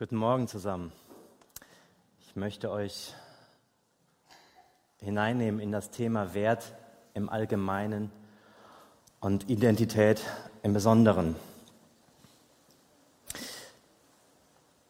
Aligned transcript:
Guten 0.00 0.14
Morgen 0.14 0.46
zusammen. 0.46 0.92
Ich 2.20 2.36
möchte 2.36 2.70
euch 2.70 3.14
hineinnehmen 5.00 5.58
in 5.58 5.72
das 5.72 5.90
Thema 5.90 6.34
Wert 6.34 6.72
im 7.14 7.28
Allgemeinen 7.28 8.12
und 9.18 9.50
Identität 9.50 10.22
im 10.62 10.72
Besonderen. 10.72 11.34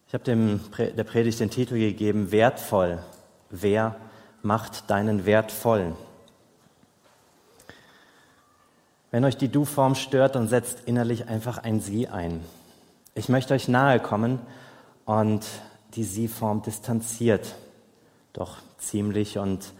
Ich 0.09 0.13
habe 0.13 0.25
dem, 0.25 0.61
der 0.77 1.05
Predigt 1.05 1.41
den 1.41 1.49
Titel 1.49 1.79
gegeben, 1.79 2.31
Wertvoll. 2.31 3.03
Wer 3.49 3.97
macht 4.43 4.91
deinen 4.91 5.25
Wert 5.25 5.53
voll? 5.53 5.97
Wenn 9.11 9.25
euch 9.25 9.39
die 9.39 9.49
Du-Form 9.49 9.95
stört, 9.95 10.35
dann 10.35 10.49
setzt 10.49 10.81
innerlich 10.87 11.29
einfach 11.29 11.57
ein 11.57 11.81
Sie 11.81 12.09
ein. 12.09 12.45
Ich 13.15 13.31
möchte 13.31 13.55
euch 13.55 13.69
nahe 13.69 14.01
kommen 14.01 14.39
und 15.09 15.47
die 15.95 16.05
Sie-Form 16.05 16.61
distanziert. 16.61 17.55
Doch 18.35 18.59
ziemlich 18.77 19.39
und 19.39 19.73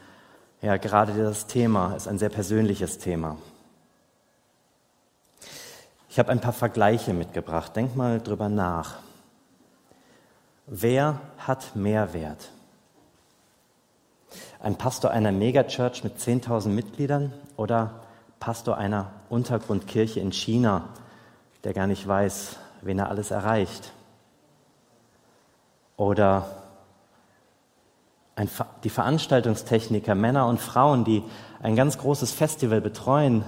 ja, 0.63 0.79
gerade 0.79 1.13
das 1.23 1.47
Thema 1.47 1.95
ist 1.95 2.09
ein 2.09 2.19
sehr 2.19 2.31
persönliches 2.31 2.97
Thema. 2.97 3.37
Ich 6.09 6.19
habe 6.19 6.33
ein 6.33 6.41
paar 6.41 6.55
Vergleiche 6.55 7.13
mitgebracht. 7.13 7.77
Denk 7.77 7.95
mal 7.95 8.23
drüber 8.23 8.49
nach. 8.49 8.97
Wer 10.67 11.21
hat 11.37 11.77
Mehrwert? 11.77 12.49
Ein 14.61 14.77
Pastor 14.77 15.11
einer 15.11 15.31
Megachurch 15.31 16.05
mit 16.05 16.19
10.000 16.19 16.69
Mitgliedern 16.69 17.35
oder 17.59 18.01
Pastor 18.41 18.79
einer 18.79 19.11
Untergrundkirche 19.29 20.21
in 20.21 20.33
China, 20.33 20.89
der 21.65 21.75
gar 21.75 21.87
nicht 21.87 22.09
weiß, 22.09 22.57
wen 22.81 22.99
er 22.99 23.11
alles 23.11 23.31
erreicht? 23.31 23.93
Oder 25.99 26.47
ein, 28.37 28.49
die 28.85 28.89
Veranstaltungstechniker, 28.89 30.15
Männer 30.15 30.47
und 30.47 30.61
Frauen, 30.61 31.05
die 31.05 31.23
ein 31.61 31.77
ganz 31.77 31.99
großes 31.99 32.33
Festival 32.33 32.81
betreuen. 32.81 33.45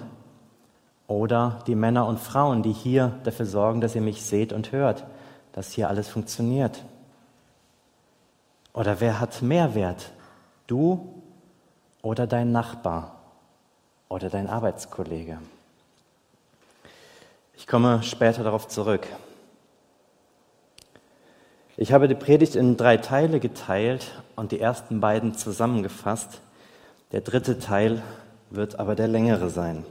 Oder 1.07 1.61
die 1.67 1.77
Männer 1.77 2.07
und 2.07 2.21
Frauen, 2.21 2.63
die 2.63 2.73
hier 2.73 3.19
dafür 3.25 3.47
sorgen, 3.47 3.81
dass 3.81 3.95
ihr 3.95 4.01
mich 4.01 4.23
seht 4.23 4.53
und 4.53 4.73
hört, 4.73 5.05
dass 5.53 5.73
hier 5.73 5.89
alles 5.89 6.09
funktioniert. 6.09 6.85
Oder 8.73 9.01
wer 9.01 9.21
hat 9.21 9.43
mehr 9.43 9.75
Wert? 9.75 10.11
Du 10.67 11.23
oder 12.03 12.27
dein 12.27 12.51
Nachbar 12.53 13.17
oder 14.09 14.29
dein 14.29 14.49
Arbeitskollege? 14.49 15.39
Ich 17.57 17.67
komme 17.69 18.03
später 18.03 18.43
darauf 18.43 18.67
zurück. 18.67 19.07
Ich 21.83 21.95
habe 21.95 22.09
die 22.09 22.15
Predigt 22.15 22.57
in 22.57 22.77
drei 22.77 22.99
Teile 22.99 23.41
geteilt 23.41 24.11
und 24.37 24.53
die 24.53 24.61
ersten 24.61 25.01
beiden 25.01 25.35
zusammengefasst. 25.35 26.43
Der 27.11 27.23
dritte 27.23 27.59
Teil 27.59 28.03
wird 28.51 28.79
aber 28.79 28.95
der 28.95 29.09
längere 29.09 29.49
sein. 29.49 29.87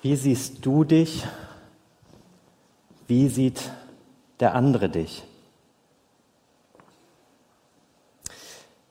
Wie 0.00 0.14
siehst 0.14 0.64
du 0.64 0.84
dich? 0.84 1.26
Wie 3.08 3.26
sieht 3.28 3.68
der 4.38 4.54
andere 4.54 4.88
dich? 4.88 5.24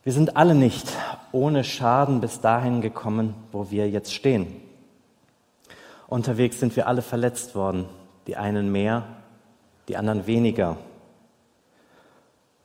Wir 0.03 0.11
sind 0.11 0.35
alle 0.35 0.53
nicht 0.53 0.89
ohne 1.31 1.63
Schaden 1.63 2.19
bis 2.19 2.41
dahin 2.41 2.81
gekommen, 2.81 3.35
wo 3.53 3.71
wir 3.71 3.89
jetzt 3.89 4.13
stehen. 4.13 4.47
Unterwegs 6.07 6.59
sind 6.59 6.75
wir 6.75 6.87
alle 6.89 7.01
verletzt 7.01 7.55
worden 7.55 7.85
die 8.27 8.35
einen 8.35 8.71
mehr, 8.71 9.03
die 9.87 9.97
anderen 9.97 10.27
weniger. 10.27 10.77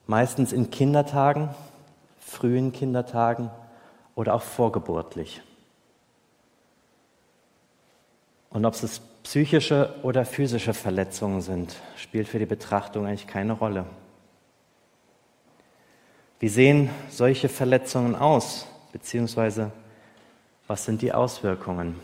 Meistens 0.06 0.53
in 0.53 0.70
Kindertagen, 0.70 1.48
frühen 2.20 2.72
Kindertagen 2.72 3.50
oder 4.14 4.34
auch 4.34 4.42
vorgeburtlich. 4.42 5.41
Und 8.50 8.66
ob 8.66 8.75
es 8.75 9.00
psychische 9.22 9.94
oder 10.03 10.25
physische 10.25 10.75
Verletzungen 10.75 11.41
sind, 11.41 11.76
spielt 11.97 12.28
für 12.28 12.38
die 12.38 12.47
Betrachtung 12.47 13.06
eigentlich 13.06 13.26
keine 13.26 13.53
Rolle. 13.53 13.87
Wie 16.41 16.48
sehen 16.48 16.91
solche 17.08 17.48
Verletzungen 17.48 18.16
aus, 18.16 18.66
beziehungsweise 18.92 19.70
was 20.66 20.84
sind 20.84 21.03
die 21.03 21.12
Auswirkungen? 21.12 22.00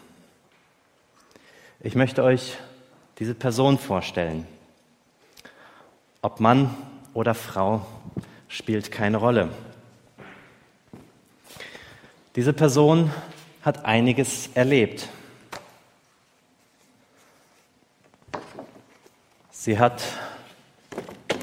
Ich 1.81 1.97
möchte 1.97 2.23
euch 2.23 2.57
diese 3.19 3.35
Person 3.35 3.79
vorstellen. 3.79 4.47
Ob 6.23 6.41
Mann 6.41 6.75
oder 7.15 7.35
Frau 7.35 7.87
spielt 8.49 8.93
keine 8.93 9.17
Rolle. 9.17 9.51
Diese 12.37 12.53
Person 12.53 13.13
hat 13.63 13.85
einiges 13.85 14.51
erlebt. 14.55 15.09
Sie 19.51 19.79
hat 19.79 20.03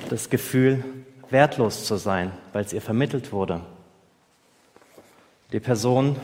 das 0.09 0.30
Gefühl, 0.30 0.84
wertlos 1.30 1.85
zu 1.85 1.97
sein, 1.97 2.31
weil 2.53 2.64
es 2.64 2.72
ihr 2.72 2.81
vermittelt 2.81 3.34
wurde. 3.34 3.62
Die 5.52 5.59
Person 5.59 6.16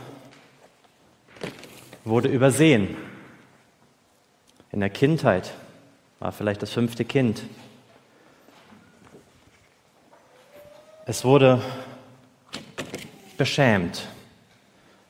wurde 2.05 2.29
übersehen 2.29 2.95
in 4.71 4.79
der 4.79 4.89
Kindheit, 4.89 5.53
war 6.19 6.31
vielleicht 6.31 6.61
das 6.61 6.71
fünfte 6.71 7.03
Kind. 7.03 7.43
Es 11.05 11.25
wurde 11.25 11.61
beschämt 13.37 14.07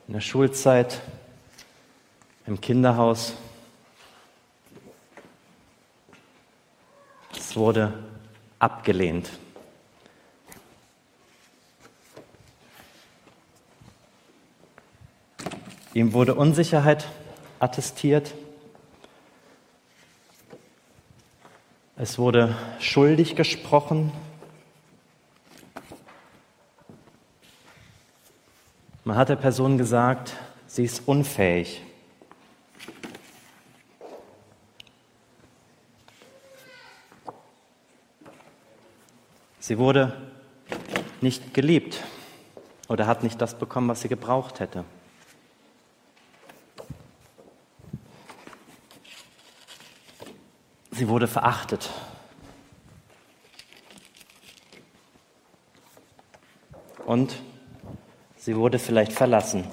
in 0.07 0.13
der 0.13 0.21
Schulzeit, 0.21 1.01
im 2.47 2.59
Kinderhaus. 2.59 3.33
Es 7.38 7.55
wurde 7.55 7.94
abgelehnt. 8.57 9.29
Ihm 15.94 16.13
wurde 16.13 16.35
Unsicherheit 16.35 17.05
attestiert. 17.59 18.33
Es 22.03 22.17
wurde 22.17 22.56
schuldig 22.79 23.35
gesprochen. 23.35 24.12
Man 29.03 29.16
hat 29.16 29.29
der 29.29 29.35
Person 29.35 29.78
gesagt, 29.78 30.34
sie 30.66 30.84
ist 30.84 31.07
unfähig. 31.07 31.84
Sie 39.59 39.78
wurde 39.78 40.18
nicht 41.22 41.53
geliebt 41.53 42.03
oder 42.88 43.06
hat 43.06 43.22
nicht 43.22 43.39
das 43.39 43.59
bekommen, 43.59 43.89
was 43.89 44.01
sie 44.01 44.09
gebraucht 44.09 44.59
hätte. 44.59 44.85
Sie 51.01 51.07
wurde 51.07 51.28
verachtet. 51.28 51.89
Und 57.07 57.41
sie 58.38 58.56
wurde 58.56 58.78
vielleicht 58.78 59.12
verlassen 59.12 59.67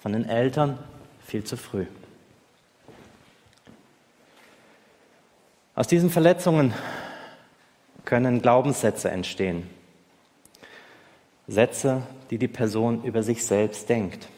von 0.00 0.12
den 0.12 0.24
Eltern 0.24 0.78
viel 1.26 1.42
zu 1.42 1.56
früh. 1.56 1.86
Aus 5.74 5.88
diesen 5.88 6.10
Verletzungen 6.10 6.72
können 8.04 8.40
Glaubenssätze 8.40 9.10
entstehen. 9.10 9.68
Sätze, 11.48 12.02
die 12.30 12.38
die 12.38 12.46
Person 12.46 13.02
über 13.02 13.24
sich 13.24 13.44
selbst 13.44 13.88
denkt. 13.88 14.28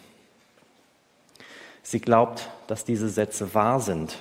Sie 1.82 2.00
glaubt, 2.00 2.48
dass 2.66 2.86
diese 2.86 3.10
Sätze 3.10 3.52
wahr 3.52 3.80
sind 3.80 4.16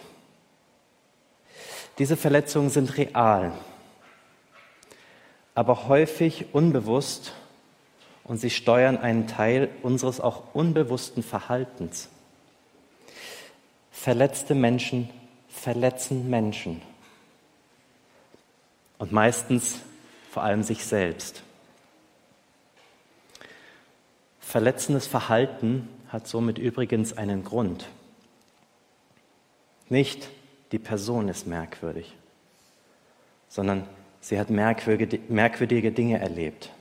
diese 1.99 2.15
Verletzungen 2.15 2.69
sind 2.69 2.97
real, 2.97 3.51
aber 5.53 5.89
häufig 5.89 6.53
unbewusst 6.53 7.33
und 8.23 8.37
sie 8.37 8.49
steuern 8.49 8.97
einen 8.97 9.27
Teil 9.27 9.69
unseres 9.83 10.21
auch 10.21 10.55
unbewussten 10.55 11.23
Verhaltens. 11.23 12.07
Verletzte 13.91 14.55
Menschen 14.55 15.09
verletzen 15.49 16.29
Menschen 16.29 16.81
und 18.97 19.11
meistens 19.11 19.79
vor 20.31 20.43
allem 20.43 20.63
sich 20.63 20.85
selbst. 20.85 21.43
Verletzendes 24.39 25.05
Verhalten 25.05 25.89
hat 26.07 26.27
somit 26.27 26.57
übrigens 26.57 27.17
einen 27.17 27.43
Grund. 27.43 27.89
Nicht 29.89 30.29
die 30.71 30.79
Person 30.79 31.29
ist 31.29 31.47
merkwürdig, 31.47 32.15
sondern 33.47 33.87
sie 34.21 34.39
hat 34.39 34.49
merkwürdige 34.49 35.91
Dinge 35.91 36.19
erlebt. 36.19 36.71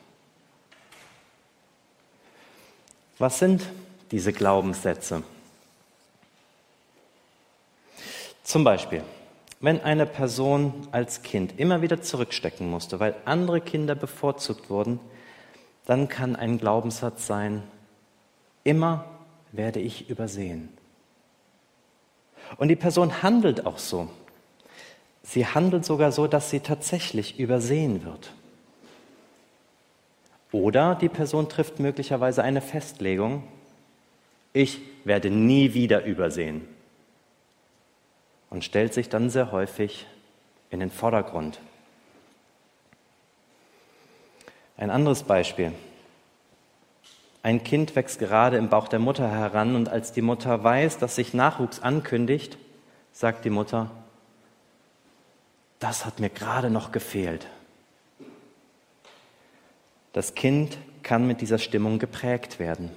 Was 3.18 3.38
sind 3.38 3.66
diese 4.10 4.32
Glaubenssätze? 4.32 5.22
Zum 8.44 8.64
Beispiel, 8.64 9.02
wenn 9.60 9.80
eine 9.82 10.06
Person 10.06 10.88
als 10.92 11.22
Kind 11.22 11.58
immer 11.58 11.82
wieder 11.82 12.00
zurückstecken 12.00 12.70
musste, 12.70 13.00
weil 13.00 13.14
andere 13.24 13.60
Kinder 13.60 13.94
bevorzugt 13.94 14.70
wurden, 14.70 15.00
dann 15.84 16.08
kann 16.08 16.36
ein 16.36 16.58
Glaubenssatz 16.58 17.26
sein, 17.26 17.62
immer 18.62 19.04
werde 19.52 19.80
ich 19.80 20.08
übersehen. 20.10 20.77
Und 22.56 22.68
die 22.68 22.76
Person 22.76 23.22
handelt 23.22 23.66
auch 23.66 23.78
so. 23.78 24.08
Sie 25.22 25.46
handelt 25.46 25.84
sogar 25.84 26.10
so, 26.10 26.26
dass 26.26 26.50
sie 26.50 26.60
tatsächlich 26.60 27.38
übersehen 27.38 28.04
wird. 28.04 28.32
Oder 30.52 30.94
die 30.94 31.10
Person 31.10 31.48
trifft 31.48 31.78
möglicherweise 31.78 32.42
eine 32.42 32.62
Festlegung, 32.62 33.42
ich 34.54 34.80
werde 35.04 35.30
nie 35.30 35.74
wieder 35.74 36.04
übersehen. 36.04 36.66
Und 38.48 38.64
stellt 38.64 38.94
sich 38.94 39.10
dann 39.10 39.28
sehr 39.28 39.52
häufig 39.52 40.06
in 40.70 40.80
den 40.80 40.90
Vordergrund. 40.90 41.60
Ein 44.78 44.90
anderes 44.90 45.22
Beispiel. 45.22 45.72
Ein 47.42 47.62
Kind 47.62 47.94
wächst 47.94 48.18
gerade 48.18 48.56
im 48.56 48.68
Bauch 48.68 48.88
der 48.88 48.98
Mutter 48.98 49.30
heran 49.30 49.76
und 49.76 49.88
als 49.88 50.12
die 50.12 50.22
Mutter 50.22 50.62
weiß, 50.62 50.98
dass 50.98 51.16
sich 51.16 51.34
Nachwuchs 51.34 51.80
ankündigt, 51.80 52.58
sagt 53.12 53.44
die 53.44 53.50
Mutter, 53.50 53.90
das 55.78 56.04
hat 56.04 56.18
mir 56.18 56.30
gerade 56.30 56.70
noch 56.70 56.90
gefehlt. 56.90 57.46
Das 60.12 60.34
Kind 60.34 60.78
kann 61.02 61.26
mit 61.26 61.40
dieser 61.40 61.58
Stimmung 61.58 61.98
geprägt 61.98 62.58
werden. 62.58 62.90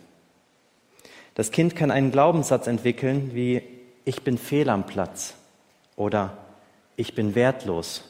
Das 1.36 1.52
Kind 1.52 1.76
kann 1.76 1.92
einen 1.92 2.12
Glaubenssatz 2.12 2.68
entwickeln 2.68 3.32
wie 3.34 3.62
ich 4.04 4.24
bin 4.24 4.38
fehl 4.38 4.70
am 4.70 4.86
Platz 4.86 5.36
oder 5.96 6.38
ich 6.96 7.14
bin 7.14 7.36
wertlos 7.36 8.04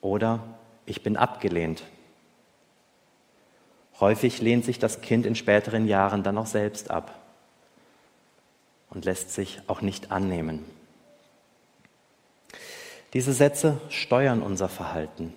oder 0.00 0.40
ich 0.86 1.02
bin 1.02 1.16
abgelehnt. 1.16 1.82
Häufig 4.00 4.40
lehnt 4.40 4.64
sich 4.64 4.78
das 4.78 5.02
Kind 5.02 5.26
in 5.26 5.34
späteren 5.34 5.86
Jahren 5.86 6.22
dann 6.22 6.38
auch 6.38 6.46
selbst 6.46 6.90
ab 6.90 7.14
und 8.88 9.04
lässt 9.04 9.32
sich 9.32 9.60
auch 9.66 9.82
nicht 9.82 10.10
annehmen. 10.10 10.64
Diese 13.12 13.32
Sätze 13.32 13.80
steuern 13.90 14.40
unser 14.42 14.68
Verhalten. 14.68 15.34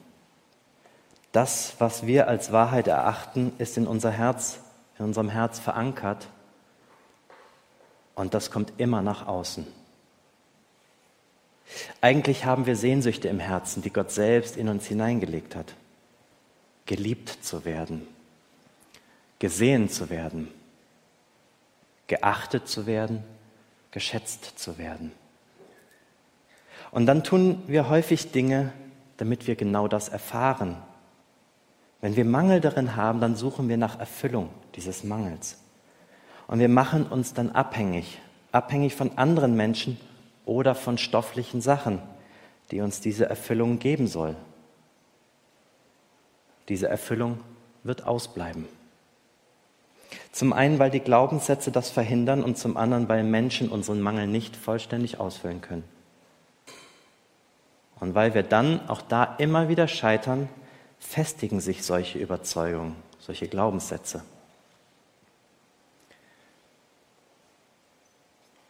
Das, 1.32 1.76
was 1.80 2.06
wir 2.06 2.28
als 2.28 2.52
Wahrheit 2.52 2.88
erachten, 2.88 3.52
ist 3.58 3.78
in 3.78 3.88
unser 3.88 4.12
Herz, 4.12 4.60
in 4.98 5.06
unserem 5.06 5.30
Herz 5.30 5.60
verankert 5.60 6.28
und 8.16 8.34
das 8.34 8.52
kommt 8.52 8.74
immer 8.78 9.02
nach 9.02 9.28
außen. 9.28 9.66
Eigentlich 12.02 12.46
haben 12.46 12.66
wir 12.66 12.76
Sehnsüchte 12.76 13.28
im 13.28 13.40
Herzen, 13.40 13.82
die 13.82 13.92
Gott 13.92 14.12
selbst 14.12 14.56
in 14.58 14.70
uns 14.70 14.86
hineingelegt 14.86 15.56
hat. 15.56 15.74
Geliebt 16.86 17.30
zu 17.44 17.66
werden, 17.66 18.08
gesehen 19.44 19.90
zu 19.90 20.10
werden, 20.10 20.48
geachtet 22.08 22.66
zu 22.70 22.86
werden, 22.86 23.26
geschätzt 23.92 24.58
zu 24.58 24.78
werden. 24.78 25.12
Und 26.92 27.08
dann 27.08 27.26
tun 27.26 27.62
wir 27.68 27.90
häufig 27.90 28.32
Dinge, 28.32 28.72
damit 29.18 29.46
wir 29.46 29.58
genau 29.58 29.90
das 29.90 30.08
erfahren. 30.08 30.78
Wenn 32.00 32.16
wir 32.16 32.24
Mangel 32.24 32.62
darin 32.62 32.96
haben, 32.96 33.20
dann 33.20 33.36
suchen 33.36 33.68
wir 33.68 33.76
nach 33.76 34.00
Erfüllung 34.00 34.48
dieses 34.76 35.04
Mangels. 35.04 35.58
Und 36.48 36.60
wir 36.60 36.70
machen 36.70 37.06
uns 37.06 37.34
dann 37.34 37.50
abhängig, 37.50 38.22
abhängig 38.54 38.96
von 38.96 39.18
anderen 39.18 39.58
Menschen 39.58 40.00
oder 40.46 40.74
von 40.74 40.98
stofflichen 40.98 41.60
Sachen, 41.60 42.02
die 42.72 42.80
uns 42.80 43.02
diese 43.02 43.26
Erfüllung 43.26 43.80
geben 43.80 44.08
soll. 44.08 44.38
Diese 46.70 46.88
Erfüllung 46.88 47.42
wird 47.84 48.08
ausbleiben. 48.08 48.70
Zum 50.34 50.52
einen, 50.52 50.80
weil 50.80 50.90
die 50.90 51.00
Glaubenssätze 51.00 51.72
das 51.72 51.92
verhindern 51.92 52.44
und 52.44 52.58
zum 52.58 52.76
anderen, 52.76 53.08
weil 53.08 53.24
Menschen 53.24 53.70
unseren 53.70 54.02
Mangel 54.02 54.26
nicht 54.26 54.56
vollständig 54.56 55.20
ausfüllen 55.20 55.62
können. 55.62 55.84
Und 58.00 58.16
weil 58.16 58.34
wir 58.34 58.42
dann 58.42 58.90
auch 58.90 59.04
da 59.04 59.36
immer 59.38 59.70
wieder 59.70 59.88
scheitern, 59.88 60.50
festigen 60.98 61.60
sich 61.60 61.84
solche 61.84 62.18
Überzeugungen, 62.18 62.96
solche 63.20 63.48
Glaubenssätze. 63.48 64.24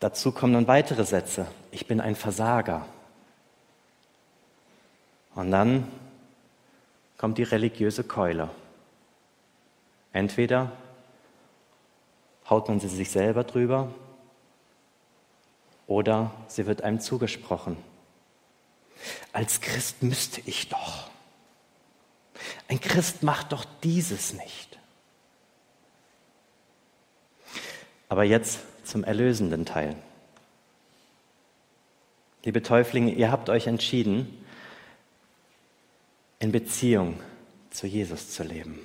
Dazu 0.01 0.33
kommen 0.33 0.53
dann 0.53 0.67
weitere 0.67 1.05
Sätze. 1.05 1.47
Ich 1.71 1.87
bin 1.87 2.01
ein 2.01 2.17
Versager. 2.17 2.85
Und 5.33 5.49
dann 5.49 5.87
kommt 7.17 7.37
die 7.37 7.43
religiöse 7.43 8.03
Keule. 8.03 8.49
Entweder 10.11 10.73
haut 12.49 12.67
man 12.67 12.79
sie 12.79 12.87
sich 12.87 13.09
selber 13.09 13.43
drüber 13.43 13.93
oder 15.87 16.31
sie 16.47 16.65
wird 16.65 16.81
einem 16.81 16.99
zugesprochen. 16.99 17.77
Als 19.31 19.61
Christ 19.61 20.03
müsste 20.03 20.41
ich 20.45 20.69
doch. 20.69 21.09
Ein 22.67 22.79
Christ 22.79 23.23
macht 23.23 23.51
doch 23.51 23.65
dieses 23.83 24.33
nicht. 24.33 24.79
Aber 28.09 28.23
jetzt 28.23 28.59
zum 28.85 29.03
erlösenden 29.03 29.65
Teil. 29.65 29.95
Liebe 32.43 32.61
Täuflinge, 32.61 33.11
ihr 33.11 33.31
habt 33.31 33.49
euch 33.49 33.67
entschieden, 33.67 34.45
in 36.39 36.51
Beziehung 36.51 37.19
zu 37.71 37.87
Jesus 37.87 38.31
zu 38.31 38.43
leben. 38.43 38.79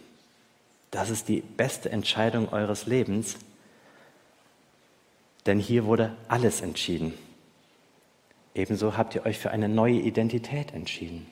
Das 0.91 1.11
ist 1.11 1.29
die 1.29 1.41
beste 1.41 1.91
Entscheidung 1.91 2.53
eures 2.53 2.87
Lebens, 2.87 3.37
denn 5.49 5.59
hier 5.59 5.87
wurde 5.87 6.15
alles 6.29 6.61
entschieden. 6.61 7.15
Ebenso 8.55 8.99
habt 8.99 9.15
ihr 9.15 9.25
euch 9.25 9.39
für 9.39 9.51
eine 9.51 9.67
neue 9.67 9.95
Identität 9.95 10.75
entschieden. 10.75 11.27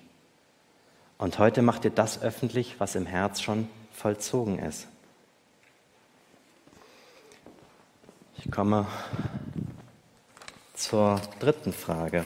Und 1.18 1.38
heute 1.38 1.60
macht 1.60 1.84
ihr 1.84 1.90
das 1.90 2.22
öffentlich, 2.22 2.80
was 2.80 2.94
im 2.94 3.04
Herz 3.04 3.42
schon 3.42 3.68
vollzogen 3.92 4.58
ist. 4.58 4.88
Ich 8.38 8.50
komme 8.50 8.86
zur 10.72 11.20
dritten 11.38 11.74
Frage. 11.74 12.24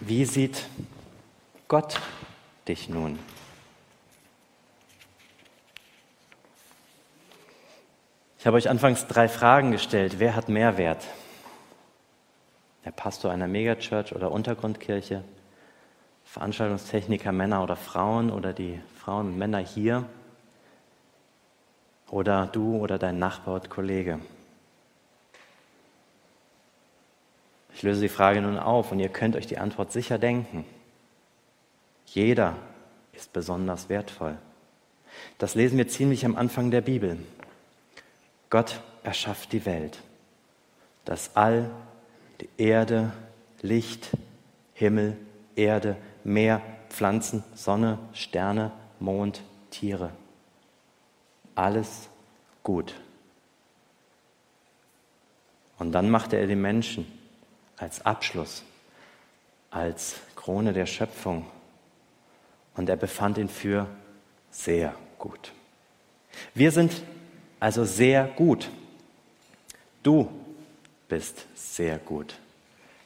Wie 0.00 0.24
sieht 0.24 0.66
Gott 1.68 2.00
dich 2.66 2.88
nun? 2.88 3.20
Ich 8.38 8.46
habe 8.46 8.56
euch 8.56 8.70
anfangs 8.70 9.06
drei 9.06 9.28
Fragen 9.28 9.72
gestellt. 9.72 10.18
Wer 10.18 10.34
hat 10.34 10.48
Mehrwert? 10.48 11.04
Der 12.84 12.92
Pastor 12.92 13.32
einer 13.32 13.48
Megachurch 13.48 14.14
oder 14.14 14.30
Untergrundkirche? 14.30 15.24
Veranstaltungstechniker 16.24 17.32
Männer 17.32 17.62
oder 17.62 17.76
Frauen 17.76 18.30
oder 18.30 18.52
die 18.52 18.80
Frauen 18.96 19.28
und 19.28 19.38
Männer 19.38 19.58
hier? 19.58 20.04
oder 22.10 22.46
du 22.46 22.76
oder 22.76 22.98
dein 22.98 23.18
Nachbar 23.18 23.56
oder 23.56 23.68
Kollege. 23.68 24.20
Ich 27.74 27.82
löse 27.82 28.00
die 28.00 28.08
Frage 28.08 28.40
nun 28.40 28.58
auf 28.58 28.90
und 28.90 28.98
ihr 28.98 29.08
könnt 29.08 29.36
euch 29.36 29.46
die 29.46 29.58
Antwort 29.58 29.92
sicher 29.92 30.18
denken. 30.18 30.64
Jeder 32.06 32.56
ist 33.12 33.32
besonders 33.32 33.88
wertvoll. 33.88 34.36
Das 35.38 35.54
lesen 35.54 35.78
wir 35.78 35.88
ziemlich 35.88 36.24
am 36.24 36.36
Anfang 36.36 36.70
der 36.70 36.80
Bibel. 36.80 37.18
Gott 38.50 38.80
erschafft 39.02 39.52
die 39.52 39.66
Welt, 39.66 39.98
das 41.04 41.36
All, 41.36 41.70
die 42.40 42.48
Erde, 42.56 43.12
Licht, 43.62 44.10
Himmel, 44.74 45.16
Erde, 45.56 45.96
Meer, 46.24 46.62
Pflanzen, 46.88 47.44
Sonne, 47.54 47.98
Sterne, 48.12 48.72
Mond, 49.00 49.42
Tiere 49.70 50.12
alles 51.58 52.08
gut. 52.62 52.94
Und 55.76 55.92
dann 55.92 56.08
machte 56.08 56.36
er 56.36 56.46
den 56.46 56.60
Menschen 56.60 57.06
als 57.76 58.06
Abschluss, 58.06 58.62
als 59.70 60.16
Krone 60.36 60.72
der 60.72 60.86
Schöpfung. 60.86 61.46
Und 62.76 62.88
er 62.88 62.96
befand 62.96 63.38
ihn 63.38 63.48
für 63.48 63.88
sehr 64.52 64.94
gut. 65.18 65.52
Wir 66.54 66.70
sind 66.70 67.02
also 67.60 67.84
sehr 67.84 68.24
gut. 68.24 68.70
Du 70.02 70.30
bist 71.08 71.46
sehr 71.54 71.98
gut, 71.98 72.34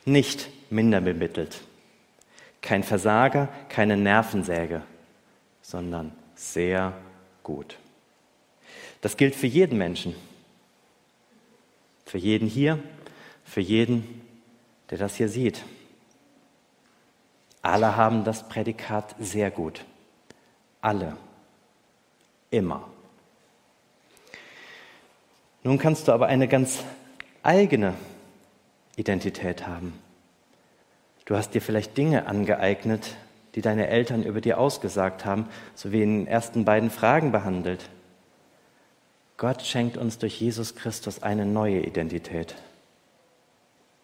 nicht 0.05 0.49
minder 0.71 1.01
bemittelt. 1.01 1.61
Kein 2.61 2.83
Versager, 2.83 3.49
keine 3.69 3.97
Nervensäge, 3.97 4.83
sondern 5.63 6.13
sehr 6.37 6.93
gut. 7.43 7.77
Das 9.01 9.17
gilt 9.17 9.35
für 9.35 9.49
jeden 9.49 9.79
Menschen. 9.79 10.15
Für 12.07 12.19
jeden 12.19 12.47
hier, 12.47 12.79
für 13.45 13.61
jeden, 13.61 14.23
der 14.91 14.99
das 14.99 15.17
hier 15.17 15.29
sieht. 15.29 15.63
Alle 17.63 17.97
haben 17.97 18.25
das 18.25 18.49
Prädikat 18.49 19.15
sehr 19.19 19.51
gut. 19.51 19.85
Alle. 20.81 21.17
Immer. 22.51 22.89
Nun 25.63 25.79
kannst 25.79 26.09
du 26.09 26.13
aber 26.13 26.27
eine 26.27 26.49
ganz 26.49 26.83
eigene 27.43 27.95
Identität 28.97 29.67
haben. 29.67 29.99
Du 31.25 31.37
hast 31.37 31.55
dir 31.55 31.63
vielleicht 31.63 31.97
Dinge 31.97 32.27
angeeignet, 32.27 33.17
die 33.55 33.61
deine 33.61 33.87
Eltern 33.87 34.23
über 34.23 34.41
dir 34.41 34.59
ausgesagt 34.59 35.25
haben, 35.25 35.49
so 35.75 35.93
wie 35.93 36.03
in 36.03 36.25
den 36.25 36.27
ersten 36.27 36.65
beiden 36.65 36.91
Fragen 36.91 37.33
behandelt. 37.33 37.89
Gott 39.37 39.63
schenkt 39.63 39.97
uns 39.97 40.19
durch 40.19 40.41
Jesus 40.41 40.75
Christus 40.75 41.23
eine 41.23 41.47
neue 41.47 41.81
Identität. 41.81 42.55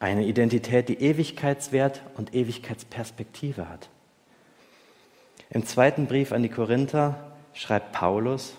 Eine 0.00 0.24
Identität, 0.24 0.88
die 0.88 1.00
Ewigkeitswert 1.00 2.02
und 2.16 2.34
Ewigkeitsperspektive 2.34 3.68
hat. 3.68 3.88
Im 5.50 5.66
zweiten 5.66 6.06
Brief 6.06 6.32
an 6.32 6.42
die 6.42 6.48
Korinther 6.48 7.32
schreibt 7.52 7.92
Paulus, 7.92 8.54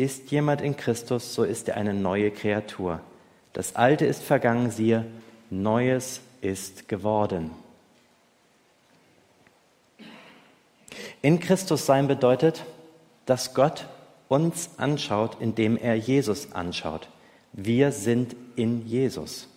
ist 0.00 0.30
jemand 0.30 0.62
in 0.62 0.76
Christus, 0.76 1.34
so 1.34 1.44
ist 1.44 1.68
er 1.68 1.76
eine 1.76 1.92
neue 1.92 2.30
Kreatur. 2.30 3.00
Das 3.52 3.76
Alte 3.76 4.06
ist 4.06 4.22
vergangen, 4.22 4.70
siehe, 4.70 5.04
Neues 5.50 6.20
ist 6.40 6.88
geworden. 6.88 7.50
In 11.20 11.38
Christus 11.38 11.84
sein 11.84 12.08
bedeutet, 12.08 12.64
dass 13.26 13.52
Gott 13.52 13.86
uns 14.28 14.70
anschaut, 14.78 15.36
indem 15.38 15.76
er 15.76 15.96
Jesus 15.96 16.52
anschaut. 16.52 17.08
Wir 17.52 17.92
sind 17.92 18.34
in 18.56 18.86
Jesus. 18.86 19.48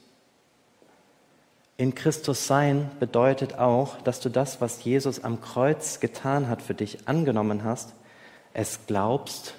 In 1.77 1.95
Christus 1.95 2.47
sein 2.47 2.91
bedeutet 2.99 3.57
auch, 3.59 4.01
dass 4.01 4.19
du 4.19 4.29
das, 4.29 4.59
was 4.59 4.83
Jesus 4.83 5.23
am 5.23 5.41
Kreuz 5.41 6.01
getan 6.01 6.49
hat, 6.49 6.61
für 6.61 6.73
dich 6.73 7.07
angenommen 7.07 7.63
hast, 7.63 7.93
es 8.53 8.79
glaubst 8.87 9.53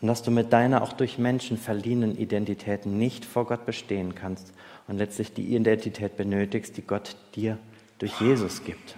und 0.00 0.08
dass 0.08 0.22
du 0.22 0.30
mit 0.30 0.52
deiner 0.52 0.82
auch 0.82 0.92
durch 0.92 1.18
Menschen 1.18 1.56
verliehenen 1.56 2.16
Identität 2.16 2.86
nicht 2.86 3.24
vor 3.24 3.46
Gott 3.46 3.66
bestehen 3.66 4.14
kannst 4.14 4.52
und 4.88 4.98
letztlich 4.98 5.32
die 5.32 5.54
Identität 5.54 6.16
benötigst, 6.16 6.76
die 6.76 6.82
Gott 6.82 7.16
dir 7.34 7.58
durch 7.98 8.20
Jesus 8.20 8.64
gibt. 8.64 8.96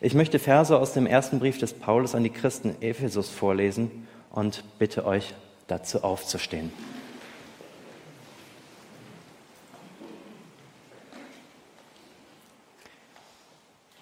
Ich 0.00 0.14
möchte 0.14 0.38
Verse 0.38 0.76
aus 0.76 0.92
dem 0.92 1.06
ersten 1.06 1.38
Brief 1.38 1.58
des 1.58 1.72
Paulus 1.72 2.14
an 2.14 2.22
die 2.22 2.30
Christen 2.30 2.76
Ephesus 2.80 3.30
vorlesen 3.30 4.06
und 4.30 4.62
bitte 4.78 5.06
euch 5.06 5.34
dazu 5.66 6.04
aufzustehen. 6.04 6.70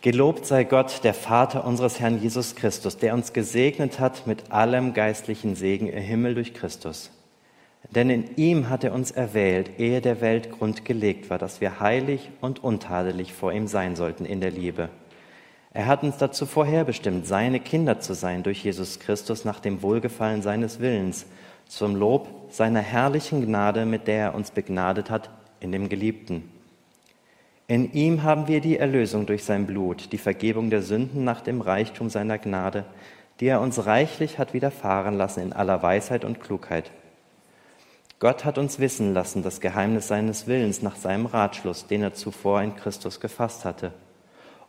Gelobt 0.04 0.44
sei 0.44 0.64
Gott, 0.64 1.02
der 1.02 1.14
Vater 1.14 1.64
unseres 1.64 1.98
Herrn 1.98 2.20
Jesus 2.20 2.56
Christus, 2.56 2.98
der 2.98 3.14
uns 3.14 3.32
gesegnet 3.32 4.00
hat 4.00 4.26
mit 4.26 4.52
allem 4.52 4.92
geistlichen 4.92 5.54
Segen 5.54 5.86
im 5.86 6.02
Himmel 6.02 6.34
durch 6.34 6.52
Christus. 6.52 7.10
Denn 7.88 8.10
in 8.10 8.36
ihm 8.36 8.68
hat 8.68 8.84
er 8.84 8.92
uns 8.92 9.12
erwählt, 9.12 9.78
ehe 9.78 10.02
der 10.02 10.20
Welt 10.20 10.50
Grund 10.50 10.84
gelegt 10.84 11.30
war, 11.30 11.38
dass 11.38 11.62
wir 11.62 11.80
heilig 11.80 12.28
und 12.42 12.62
untadelig 12.62 13.32
vor 13.32 13.50
ihm 13.50 13.66
sein 13.66 13.96
sollten 13.96 14.26
in 14.26 14.42
der 14.42 14.50
Liebe. 14.50 14.90
Er 15.72 15.86
hat 15.86 16.02
uns 16.02 16.18
dazu 16.18 16.44
vorherbestimmt, 16.44 17.26
seine 17.26 17.58
Kinder 17.58 17.98
zu 17.98 18.12
sein 18.12 18.42
durch 18.42 18.62
Jesus 18.62 19.00
Christus 19.00 19.46
nach 19.46 19.58
dem 19.58 19.80
Wohlgefallen 19.80 20.42
seines 20.42 20.80
Willens, 20.80 21.24
zum 21.66 21.96
Lob 21.96 22.28
seiner 22.50 22.80
herrlichen 22.80 23.40
Gnade, 23.46 23.86
mit 23.86 24.06
der 24.06 24.18
er 24.18 24.34
uns 24.34 24.50
begnadet 24.50 25.08
hat 25.08 25.30
in 25.60 25.72
dem 25.72 25.88
Geliebten 25.88 26.50
in 27.66 27.92
ihm 27.92 28.22
haben 28.22 28.46
wir 28.46 28.60
die 28.60 28.78
Erlösung 28.78 29.24
durch 29.26 29.44
sein 29.44 29.66
Blut, 29.66 30.12
die 30.12 30.18
Vergebung 30.18 30.68
der 30.68 30.82
Sünden 30.82 31.24
nach 31.24 31.40
dem 31.40 31.60
Reichtum 31.62 32.10
seiner 32.10 32.38
Gnade, 32.38 32.84
die 33.40 33.46
er 33.46 33.60
uns 33.60 33.86
reichlich 33.86 34.38
hat 34.38 34.52
widerfahren 34.52 35.16
lassen 35.16 35.40
in 35.40 35.52
aller 35.52 35.82
Weisheit 35.82 36.24
und 36.24 36.40
Klugheit. 36.40 36.90
Gott 38.20 38.44
hat 38.44 38.58
uns 38.58 38.78
wissen 38.78 39.12
lassen 39.12 39.42
das 39.42 39.60
Geheimnis 39.60 40.08
seines 40.08 40.46
Willens 40.46 40.82
nach 40.82 40.96
seinem 40.96 41.26
Ratschluss, 41.26 41.86
den 41.86 42.02
er 42.02 42.14
zuvor 42.14 42.62
in 42.62 42.76
Christus 42.76 43.18
gefasst 43.18 43.64
hatte, 43.64 43.92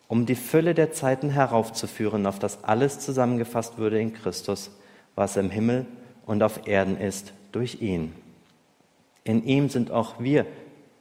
um 0.07 0.25
die 0.25 0.35
Fülle 0.35 0.73
der 0.73 0.91
Zeiten 0.91 1.29
heraufzuführen, 1.29 2.25
auf 2.25 2.39
das 2.39 2.63
alles 2.63 2.99
zusammengefasst 2.99 3.77
würde 3.77 3.99
in 3.99 4.13
Christus, 4.13 4.71
was 5.15 5.37
im 5.37 5.49
Himmel 5.49 5.85
und 6.25 6.43
auf 6.43 6.65
Erden 6.67 6.97
ist, 6.97 7.33
durch 7.51 7.81
ihn. 7.81 8.13
In 9.23 9.43
ihm 9.43 9.69
sind 9.69 9.91
auch 9.91 10.15
wir 10.19 10.45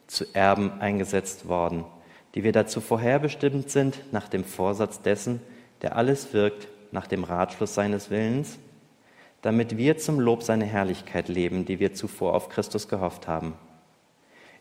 zu 0.06 0.24
Erben 0.34 0.80
eingesetzt 0.80 1.48
worden, 1.48 1.84
die 2.34 2.44
wir 2.44 2.52
dazu 2.52 2.80
vorherbestimmt 2.80 3.70
sind, 3.70 4.12
nach 4.12 4.28
dem 4.28 4.44
Vorsatz 4.44 5.00
dessen, 5.00 5.40
der 5.82 5.96
alles 5.96 6.32
wirkt, 6.32 6.68
nach 6.92 7.06
dem 7.06 7.24
Ratschluss 7.24 7.74
seines 7.74 8.10
Willens, 8.10 8.58
damit 9.42 9.76
wir 9.76 9.98
zum 9.98 10.20
Lob 10.20 10.42
seiner 10.42 10.64
Herrlichkeit 10.64 11.28
leben, 11.28 11.64
die 11.64 11.80
wir 11.80 11.94
zuvor 11.94 12.34
auf 12.34 12.48
Christus 12.48 12.88
gehofft 12.88 13.28
haben. 13.28 13.54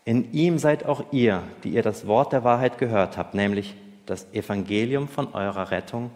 In 0.06 0.34
ihm 0.34 0.58
seid 0.58 0.86
auch 0.86 1.06
ihr, 1.12 1.44
die 1.64 1.70
ihr 1.70 1.84
das 1.84 2.08
Wort 2.08 2.34
der 2.34 2.44
Wahrheit 2.44 2.78
gehört 2.78 3.18
habt, 3.18 3.34
nämlich 3.34 3.76
das 4.06 4.28
Evangelium 4.34 5.08
von 5.08 5.34
eurer 5.34 5.72
Rettung. 5.72 6.12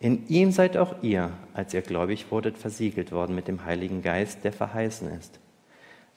In 0.00 0.26
ihm 0.26 0.50
seid 0.50 0.76
auch 0.76 0.96
ihr, 1.02 1.30
als 1.54 1.72
ihr 1.72 1.82
gläubig 1.82 2.30
wurdet, 2.30 2.58
versiegelt 2.58 3.12
worden 3.12 3.36
mit 3.36 3.46
dem 3.46 3.64
Heiligen 3.64 4.02
Geist, 4.02 4.42
der 4.42 4.52
verheißen 4.52 5.08
ist 5.16 5.38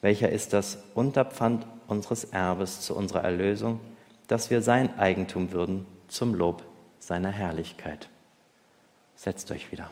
welcher 0.02 0.30
ist 0.30 0.54
das 0.54 0.80
Unterpfand 0.96 1.66
unseres 1.88 2.26
Erbes 2.26 2.82
zu 2.82 2.96
unserer 2.96 3.24
Erlösung, 3.24 3.80
dass 4.28 4.50
wir 4.50 4.62
sein 4.62 4.98
Eigentum 4.98 5.52
würden 5.52 5.86
zum 6.08 6.34
Lob 6.34 6.64
seiner 7.00 7.32
Herrlichkeit. 7.32 8.10
Setzt 9.16 9.52
euch 9.52 9.72
wieder. 9.72 9.90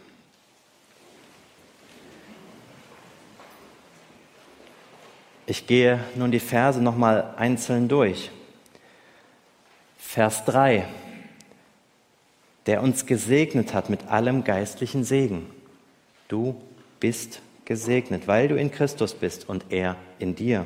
Ich 5.45 5.65
gehe 5.65 5.99
nun 6.15 6.31
die 6.31 6.39
Verse 6.39 6.79
nochmal 6.79 7.33
einzeln 7.37 7.87
durch. 7.87 8.29
Vers 9.97 10.45
3, 10.45 10.87
der 12.65 12.83
uns 12.83 13.05
gesegnet 13.05 13.73
hat 13.73 13.89
mit 13.89 14.07
allem 14.07 14.43
geistlichen 14.43 15.03
Segen. 15.03 15.49
Du 16.27 16.61
bist 16.99 17.41
gesegnet, 17.69 18.27
weil 18.27 18.47
du 18.47 18.55
in 18.55 18.71
Christus 18.71 19.13
bist 19.13 19.47
und 19.47 19.65
er 19.69 19.95
in 20.17 20.33
dir. 20.35 20.65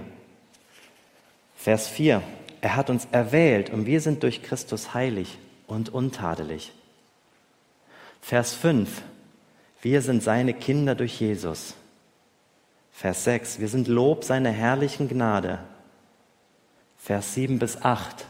Vers 1.53 1.89
4. 1.89 2.23
Er 2.61 2.75
hat 2.77 2.89
uns 2.89 3.09
erwählt 3.11 3.69
und 3.69 3.85
wir 3.85 3.99
sind 3.99 4.23
durch 4.23 4.41
Christus 4.41 4.93
heilig 4.93 5.37
und 5.67 5.93
untadelig. 5.93 6.71
Vers 8.21 8.53
5. 8.53 9.01
Wir 9.81 10.01
sind 10.01 10.23
seine 10.23 10.53
Kinder 10.53 10.95
durch 10.95 11.19
Jesus. 11.19 11.73
Vers 12.93 13.25
6. 13.25 13.59
Wir 13.59 13.67
sind 13.67 13.89
Lob 13.89 14.23
seiner 14.23 14.51
herrlichen 14.51 15.09
Gnade. 15.09 15.59
Vers 16.97 17.33
7 17.33 17.59
bis 17.59 17.81
8. 17.81 18.25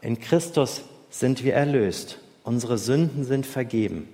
In 0.00 0.18
Christus 0.18 0.82
sind 1.10 1.44
wir 1.44 1.54
erlöst. 1.54 2.18
Unsere 2.42 2.76
Sünden 2.76 3.22
sind 3.22 3.46
vergeben. 3.46 4.08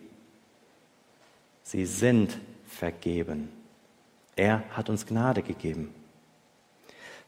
Sie 1.62 1.86
sind 1.86 2.36
vergeben. 2.82 3.48
Er 4.34 4.64
hat 4.70 4.90
uns 4.90 5.06
Gnade 5.06 5.42
gegeben. 5.42 5.94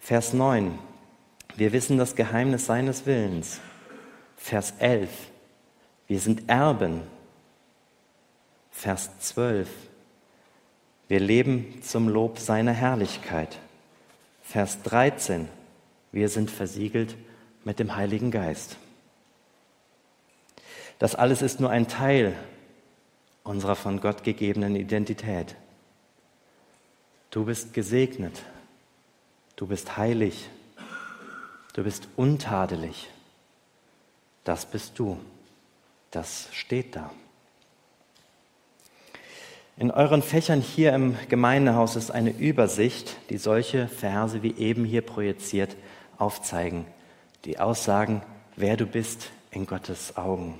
Vers 0.00 0.32
9. 0.32 0.76
Wir 1.54 1.72
wissen 1.72 1.96
das 1.96 2.16
Geheimnis 2.16 2.66
seines 2.66 3.06
Willens. 3.06 3.60
Vers 4.36 4.74
11. 4.80 5.08
Wir 6.08 6.18
sind 6.18 6.48
Erben. 6.48 7.02
Vers 8.72 9.16
12. 9.20 9.68
Wir 11.06 11.20
leben 11.20 11.80
zum 11.82 12.08
Lob 12.08 12.40
seiner 12.40 12.72
Herrlichkeit. 12.72 13.60
Vers 14.42 14.82
13. 14.82 15.48
Wir 16.10 16.28
sind 16.30 16.50
versiegelt 16.50 17.14
mit 17.62 17.78
dem 17.78 17.94
Heiligen 17.94 18.32
Geist. 18.32 18.76
Das 20.98 21.14
alles 21.14 21.42
ist 21.42 21.60
nur 21.60 21.70
ein 21.70 21.86
Teil 21.86 22.34
unserer 23.44 23.76
von 23.76 24.00
Gott 24.00 24.24
gegebenen 24.24 24.74
Identität. 24.74 25.54
Du 27.30 27.44
bist 27.44 27.74
gesegnet, 27.74 28.42
du 29.56 29.66
bist 29.66 29.96
heilig, 29.96 30.48
du 31.74 31.84
bist 31.84 32.08
untadelig. 32.16 33.08
Das 34.44 34.66
bist 34.66 34.98
du, 34.98 35.18
das 36.10 36.48
steht 36.52 36.96
da. 36.96 37.10
In 39.76 39.90
euren 39.90 40.22
Fächern 40.22 40.60
hier 40.60 40.92
im 40.92 41.16
Gemeindehaus 41.28 41.96
ist 41.96 42.10
eine 42.10 42.30
Übersicht, 42.30 43.16
die 43.30 43.38
solche 43.38 43.88
Verse 43.88 44.42
wie 44.42 44.54
eben 44.56 44.84
hier 44.84 45.02
projiziert 45.02 45.76
aufzeigen, 46.16 46.86
die 47.44 47.58
aussagen, 47.58 48.22
wer 48.54 48.76
du 48.76 48.86
bist 48.86 49.30
in 49.50 49.66
Gottes 49.66 50.16
Augen. 50.16 50.58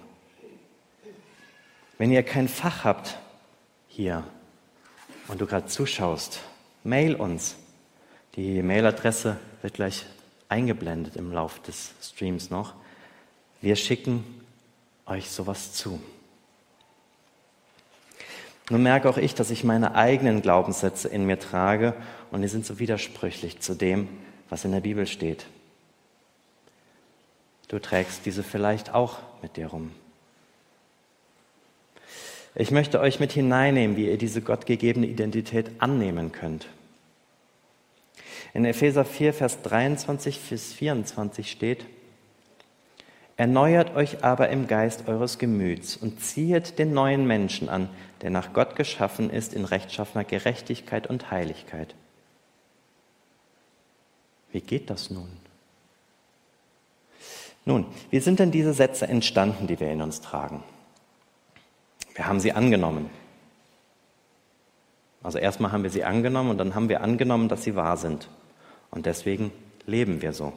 Wenn 1.98 2.10
ihr 2.10 2.22
kein 2.22 2.48
Fach 2.48 2.84
habt 2.84 3.18
hier 3.88 4.24
und 5.28 5.40
du 5.40 5.46
gerade 5.46 5.66
zuschaust, 5.66 6.40
mail 6.82 7.14
uns. 7.14 7.56
Die 8.36 8.62
Mailadresse 8.62 9.38
wird 9.62 9.74
gleich 9.74 10.04
eingeblendet 10.48 11.16
im 11.16 11.32
Lauf 11.32 11.60
des 11.62 11.92
Streams 12.02 12.50
noch. 12.50 12.74
Wir 13.60 13.76
schicken 13.76 14.24
euch 15.06 15.30
sowas 15.30 15.72
zu. 15.72 16.00
Nun 18.70 18.82
merke 18.82 19.08
auch 19.08 19.18
ich, 19.18 19.34
dass 19.34 19.50
ich 19.50 19.62
meine 19.62 19.94
eigenen 19.94 20.42
Glaubenssätze 20.42 21.08
in 21.08 21.26
mir 21.26 21.38
trage 21.38 21.94
und 22.30 22.42
die 22.42 22.48
sind 22.48 22.66
so 22.66 22.78
widersprüchlich 22.78 23.60
zu 23.60 23.74
dem, 23.74 24.08
was 24.48 24.64
in 24.64 24.72
der 24.72 24.80
Bibel 24.80 25.06
steht. 25.06 25.46
Du 27.68 27.78
trägst 27.78 28.26
diese 28.26 28.42
vielleicht 28.42 28.92
auch 28.92 29.18
mit 29.42 29.56
dir 29.56 29.68
rum. 29.68 29.92
Ich 32.56 32.70
möchte 32.70 33.00
euch 33.00 33.18
mit 33.18 33.32
hineinnehmen, 33.32 33.96
wie 33.96 34.08
ihr 34.08 34.18
diese 34.18 34.40
gottgegebene 34.40 35.06
Identität 35.06 35.70
annehmen 35.78 36.30
könnt. 36.30 36.68
In 38.52 38.64
Epheser 38.64 39.04
4, 39.04 39.34
Vers 39.34 39.62
23 39.62 40.40
bis 40.40 40.72
24 40.72 41.50
steht, 41.50 41.86
Erneuert 43.36 43.96
euch 43.96 44.22
aber 44.22 44.48
im 44.50 44.68
Geist 44.68 45.08
eures 45.08 45.38
Gemüts 45.38 45.96
und 45.96 46.20
ziehet 46.20 46.78
den 46.78 46.94
neuen 46.94 47.26
Menschen 47.26 47.68
an, 47.68 47.88
der 48.22 48.30
nach 48.30 48.52
Gott 48.52 48.76
geschaffen 48.76 49.28
ist 49.28 49.54
in 49.54 49.64
rechtschaffener 49.64 50.22
Gerechtigkeit 50.22 51.08
und 51.08 51.32
Heiligkeit. 51.32 51.96
Wie 54.52 54.60
geht 54.60 54.88
das 54.88 55.10
nun? 55.10 55.28
Nun, 57.64 57.86
wie 58.10 58.20
sind 58.20 58.38
denn 58.38 58.52
diese 58.52 58.72
Sätze 58.72 59.08
entstanden, 59.08 59.66
die 59.66 59.80
wir 59.80 59.90
in 59.90 60.00
uns 60.00 60.20
tragen? 60.20 60.62
Wir 62.14 62.26
haben 62.26 62.40
sie 62.40 62.52
angenommen. 62.52 63.10
Also 65.22 65.38
erstmal 65.38 65.72
haben 65.72 65.82
wir 65.82 65.90
sie 65.90 66.04
angenommen 66.04 66.50
und 66.50 66.58
dann 66.58 66.74
haben 66.74 66.88
wir 66.88 67.00
angenommen, 67.00 67.48
dass 67.48 67.64
sie 67.64 67.74
wahr 67.74 67.96
sind. 67.96 68.28
Und 68.90 69.06
deswegen 69.06 69.50
leben 69.86 70.22
wir 70.22 70.32
so. 70.32 70.52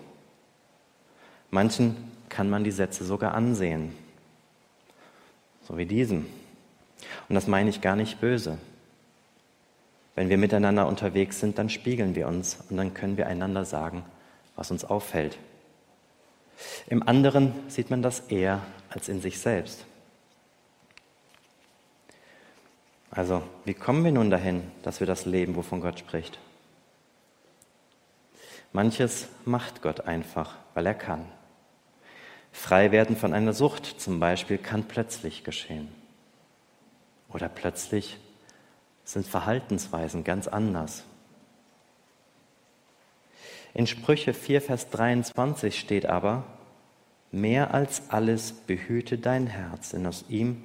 Manchen 1.50 1.96
kann 2.30 2.50
man 2.50 2.64
die 2.64 2.72
Sätze 2.72 3.06
sogar 3.06 3.34
ansehen. 3.34 3.96
So 5.68 5.78
wie 5.78 5.86
diesen. 5.86 6.28
Und 7.30 7.36
das 7.36 7.48
meine 7.48 7.70
ich 7.70 7.82
gar 7.82 7.96
nicht 7.96 8.20
böse. 8.20 8.58
Wenn 10.16 10.30
wir 10.30 10.38
miteinander 10.38 10.88
unterwegs 10.88 11.40
sind, 11.40 11.58
dann 11.58 11.70
spiegeln 11.70 12.16
wir 12.16 12.28
uns 12.28 12.58
und 12.70 12.78
dann 12.78 12.94
können 12.94 13.18
wir 13.18 13.28
einander 13.28 13.66
sagen, 13.66 14.04
was 14.56 14.72
uns 14.72 14.84
auffällt. 14.84 15.38
Im 16.88 17.08
anderen 17.08 17.54
sieht 17.68 17.90
man 17.90 18.02
das 18.02 18.20
eher 18.28 18.62
als 18.90 19.10
in 19.10 19.22
sich 19.22 19.40
selbst. 19.40 19.86
Also, 23.18 23.42
wie 23.66 23.74
kommen 23.74 24.04
wir 24.04 24.12
nun 24.12 24.30
dahin, 24.30 24.62
dass 24.84 25.00
wir 25.00 25.08
das 25.08 25.26
leben, 25.26 25.56
wovon 25.56 25.82
Gott 25.82 25.98
spricht? 25.98 26.38
Manches 28.74 29.28
macht 29.44 29.82
Gott 29.82 30.02
einfach, 30.02 30.56
weil 30.76 30.86
er 30.86 30.94
kann. 30.94 31.26
Frei 32.52 32.92
werden 32.92 33.18
von 33.18 33.34
einer 33.34 33.54
Sucht 33.54 34.00
zum 34.00 34.20
Beispiel 34.20 34.60
kann 34.60 34.84
plötzlich 34.84 35.44
geschehen. 35.44 35.88
Oder 37.34 37.50
plötzlich 37.50 38.20
sind 39.04 39.26
Verhaltensweisen 39.26 40.24
ganz 40.24 40.48
anders. 40.48 41.04
In 43.74 43.88
Sprüche 43.88 44.36
4, 44.36 44.62
Vers 44.62 44.92
23 44.92 45.80
steht 45.80 46.06
aber, 46.06 46.44
mehr 47.32 47.74
als 47.74 48.12
alles 48.12 48.52
behüte 48.52 49.18
dein 49.18 49.48
Herz, 49.48 49.90
denn 49.90 50.06
aus 50.06 50.26
ihm 50.30 50.62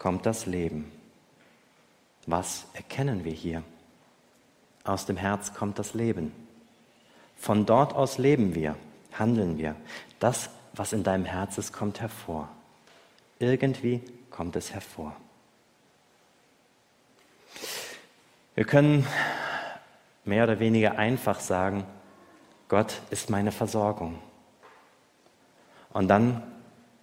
kommt 0.00 0.26
das 0.26 0.46
Leben. 0.46 0.90
Was 2.26 2.66
erkennen 2.74 3.24
wir 3.24 3.32
hier? 3.32 3.62
Aus 4.84 5.06
dem 5.06 5.16
Herz 5.16 5.54
kommt 5.54 5.78
das 5.78 5.94
Leben. 5.94 6.32
Von 7.36 7.66
dort 7.66 7.94
aus 7.94 8.18
leben 8.18 8.54
wir, 8.54 8.76
handeln 9.12 9.58
wir. 9.58 9.76
Das 10.20 10.50
was 10.76 10.92
in 10.92 11.02
deinem 11.02 11.24
Herz 11.24 11.58
ist, 11.58 11.72
kommt 11.72 12.00
hervor. 12.00 12.48
Irgendwie 13.38 14.02
kommt 14.30 14.56
es 14.56 14.72
hervor. 14.72 15.16
Wir 18.54 18.64
können 18.64 19.06
mehr 20.24 20.44
oder 20.44 20.60
weniger 20.60 20.98
einfach 20.98 21.40
sagen, 21.40 21.84
Gott 22.68 23.00
ist 23.10 23.30
meine 23.30 23.52
Versorgung. 23.52 24.18
Und 25.92 26.08
dann 26.08 26.42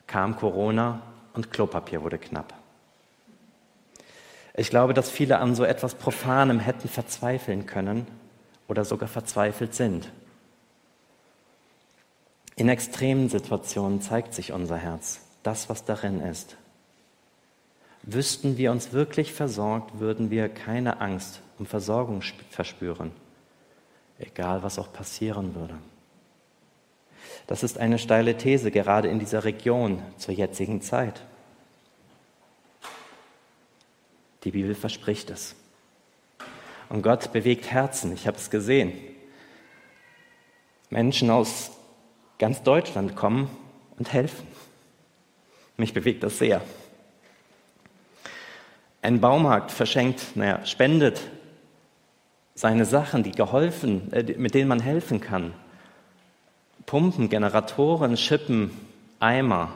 kam 0.07 0.36
Corona 0.36 1.01
und 1.33 1.51
Klopapier 1.51 2.03
wurde 2.03 2.19
knapp. 2.19 2.53
Ich 4.55 4.69
glaube, 4.69 4.93
dass 4.93 5.09
viele 5.09 5.39
an 5.39 5.55
so 5.55 5.63
etwas 5.63 5.95
Profanem 5.95 6.59
hätten 6.59 6.87
verzweifeln 6.87 7.65
können 7.65 8.07
oder 8.67 8.85
sogar 8.85 9.09
verzweifelt 9.09 9.73
sind. 9.73 10.11
In 12.55 12.69
extremen 12.69 13.29
Situationen 13.29 14.01
zeigt 14.01 14.33
sich 14.33 14.51
unser 14.51 14.77
Herz, 14.77 15.21
das, 15.41 15.69
was 15.69 15.85
darin 15.85 16.21
ist. 16.21 16.55
Wüssten 18.03 18.57
wir 18.57 18.71
uns 18.71 18.91
wirklich 18.91 19.33
versorgt, 19.33 19.99
würden 19.99 20.29
wir 20.29 20.49
keine 20.49 21.01
Angst 21.01 21.41
um 21.57 21.65
Versorgung 21.65 22.21
verspüren, 22.51 23.11
egal 24.19 24.61
was 24.61 24.77
auch 24.77 24.91
passieren 24.93 25.55
würde. 25.55 25.75
Das 27.47 27.63
ist 27.63 27.77
eine 27.77 27.97
steile 27.97 28.37
These, 28.37 28.71
gerade 28.71 29.07
in 29.07 29.19
dieser 29.19 29.45
Region 29.45 30.01
zur 30.17 30.33
jetzigen 30.33 30.81
Zeit. 30.81 31.23
Die 34.43 34.51
Bibel 34.51 34.75
verspricht 34.75 35.29
es. 35.29 35.56
Und 36.89 37.01
Gott 37.01 37.32
bewegt 37.32 37.71
Herzen, 37.71 38.13
ich 38.13 38.27
habe 38.27 38.38
es 38.38 38.49
gesehen. 38.49 38.93
Menschen 40.89 41.29
aus 41.29 41.71
ganz 42.38 42.62
Deutschland 42.62 43.15
kommen 43.15 43.49
und 43.97 44.12
helfen. 44.12 44.47
Mich 45.77 45.93
bewegt 45.93 46.23
das 46.23 46.38
sehr. 46.38 46.62
Ein 49.01 49.19
Baumarkt 49.19 49.71
verschenkt, 49.71 50.36
naja, 50.36 50.65
spendet 50.65 51.21
seine 52.56 52.86
Sachen, 52.86 53.23
die 53.23 53.32
geholfen, 53.32 54.13
äh, 54.13 54.23
mit 54.38 54.53
denen 54.53 54.67
man 54.67 54.79
helfen 54.79 55.19
kann. 55.19 55.53
Pumpen, 56.86 57.29
Generatoren, 57.29 58.15
Schippen, 58.17 58.71
Eimer 59.19 59.73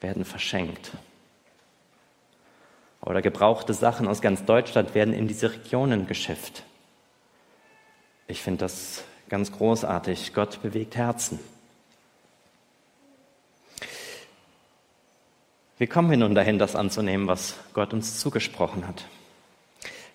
werden 0.00 0.24
verschenkt. 0.24 0.92
Oder 3.06 3.22
gebrauchte 3.22 3.72
Sachen 3.72 4.06
aus 4.06 4.20
ganz 4.20 4.44
Deutschland 4.44 4.94
werden 4.94 5.14
in 5.14 5.28
diese 5.28 5.50
Regionen 5.50 6.06
geschifft. 6.06 6.64
Ich 8.26 8.42
finde 8.42 8.58
das 8.60 9.04
Ganz 9.28 9.50
großartig. 9.50 10.34
Gott 10.34 10.62
bewegt 10.62 10.96
Herzen. 10.96 11.40
Wie 15.78 15.86
kommen 15.86 16.10
wir 16.10 16.16
nun 16.16 16.34
dahin, 16.34 16.58
das 16.58 16.76
anzunehmen, 16.76 17.26
was 17.26 17.56
Gott 17.74 17.92
uns 17.92 18.18
zugesprochen 18.20 18.86
hat? 18.86 19.04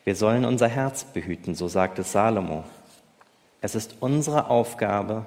Wir 0.05 0.15
sollen 0.15 0.45
unser 0.45 0.67
Herz 0.67 1.03
behüten, 1.03 1.53
so 1.53 1.67
sagt 1.67 1.99
es 1.99 2.13
Salomo. 2.13 2.63
Es 3.59 3.75
ist 3.75 3.97
unsere 3.99 4.49
Aufgabe, 4.49 5.25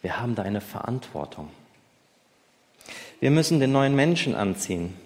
wir 0.00 0.18
haben 0.18 0.34
da 0.34 0.42
eine 0.42 0.62
Verantwortung. 0.62 1.50
Wir 3.20 3.30
müssen 3.30 3.60
den 3.60 3.72
neuen 3.72 3.94
Menschen 3.94 4.34
anziehen. 4.34 4.96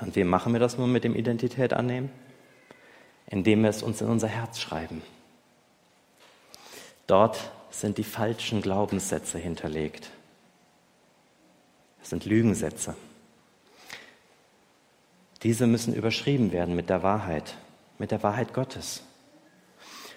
Und 0.00 0.16
wie 0.16 0.24
machen 0.24 0.52
wir 0.52 0.60
das 0.60 0.78
nun 0.78 0.92
mit 0.92 1.04
dem 1.04 1.14
Identität 1.14 1.72
annehmen? 1.72 2.10
Indem 3.26 3.62
wir 3.62 3.70
es 3.70 3.82
uns 3.82 4.00
in 4.00 4.08
unser 4.08 4.28
Herz 4.28 4.58
schreiben. 4.58 5.02
Dort 7.06 7.50
sind 7.70 7.98
die 7.98 8.04
falschen 8.04 8.62
Glaubenssätze 8.62 9.38
hinterlegt. 9.38 10.10
Es 12.02 12.10
sind 12.10 12.24
Lügensätze. 12.24 12.96
Diese 15.42 15.66
müssen 15.66 15.94
überschrieben 15.94 16.52
werden 16.52 16.76
mit 16.76 16.90
der 16.90 17.02
Wahrheit, 17.02 17.56
mit 17.98 18.10
der 18.10 18.22
Wahrheit 18.22 18.52
Gottes. 18.52 19.02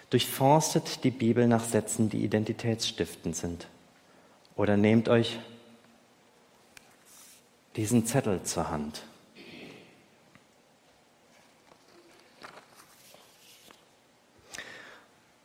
Durchforstet 0.09 1.03
die 1.03 1.11
Bibel 1.11 1.47
nach 1.47 1.63
Sätzen, 1.63 2.09
die 2.09 2.23
identitätsstiftend 2.23 3.35
sind. 3.35 3.67
Oder 4.55 4.77
nehmt 4.77 5.09
euch 5.09 5.39
diesen 7.75 8.05
Zettel 8.05 8.43
zur 8.43 8.69
Hand. 8.69 9.03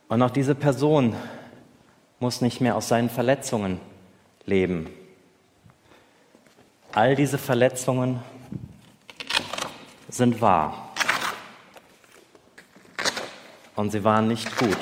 Und 0.09 0.23
auch 0.23 0.31
diese 0.31 0.55
Person 0.55 1.15
muss 2.19 2.41
nicht 2.41 2.61
mehr 2.61 2.75
aus 2.75 2.87
seinen 2.87 3.11
Verletzungen 3.11 3.79
leben. 4.45 4.89
All 6.91 7.15
diese 7.15 7.37
Verletzungen 7.37 8.19
sind 10.09 10.41
wahr. 10.41 10.89
Und 13.75 13.91
sie 13.91 14.03
waren 14.03 14.27
nicht 14.27 14.57
gut. 14.57 14.77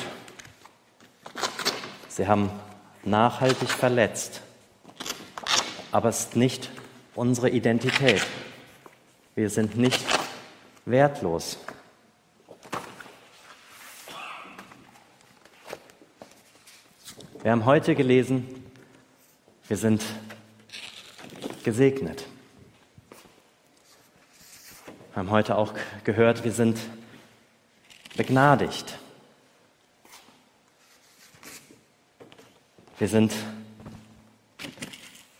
Sie 2.07 2.25
haben 2.25 2.49
nachhaltig 3.03 3.69
verletzt. 3.69 4.41
Aber 5.91 6.07
es 6.07 6.19
ist 6.19 6.35
nicht 6.37 6.71
unsere 7.15 7.49
Identität. 7.49 8.25
Wir 9.35 9.49
sind 9.49 9.75
nicht 9.77 10.03
wertlos. 10.85 11.59
Wir 17.47 17.53
haben 17.53 17.63
heute 17.63 17.95
gelesen, 17.95 18.45
wir 19.69 19.77
sind 19.77 20.03
gesegnet. 21.63 22.25
Wir 25.13 25.15
haben 25.15 25.31
heute 25.31 25.57
auch 25.57 25.73
gehört, 26.03 26.43
wir 26.43 26.51
sind 26.51 26.77
begnadigt. 28.17 28.99
Wir 32.99 33.07
sind 33.07 33.33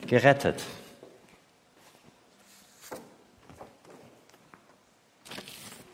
gerettet. 0.08 0.64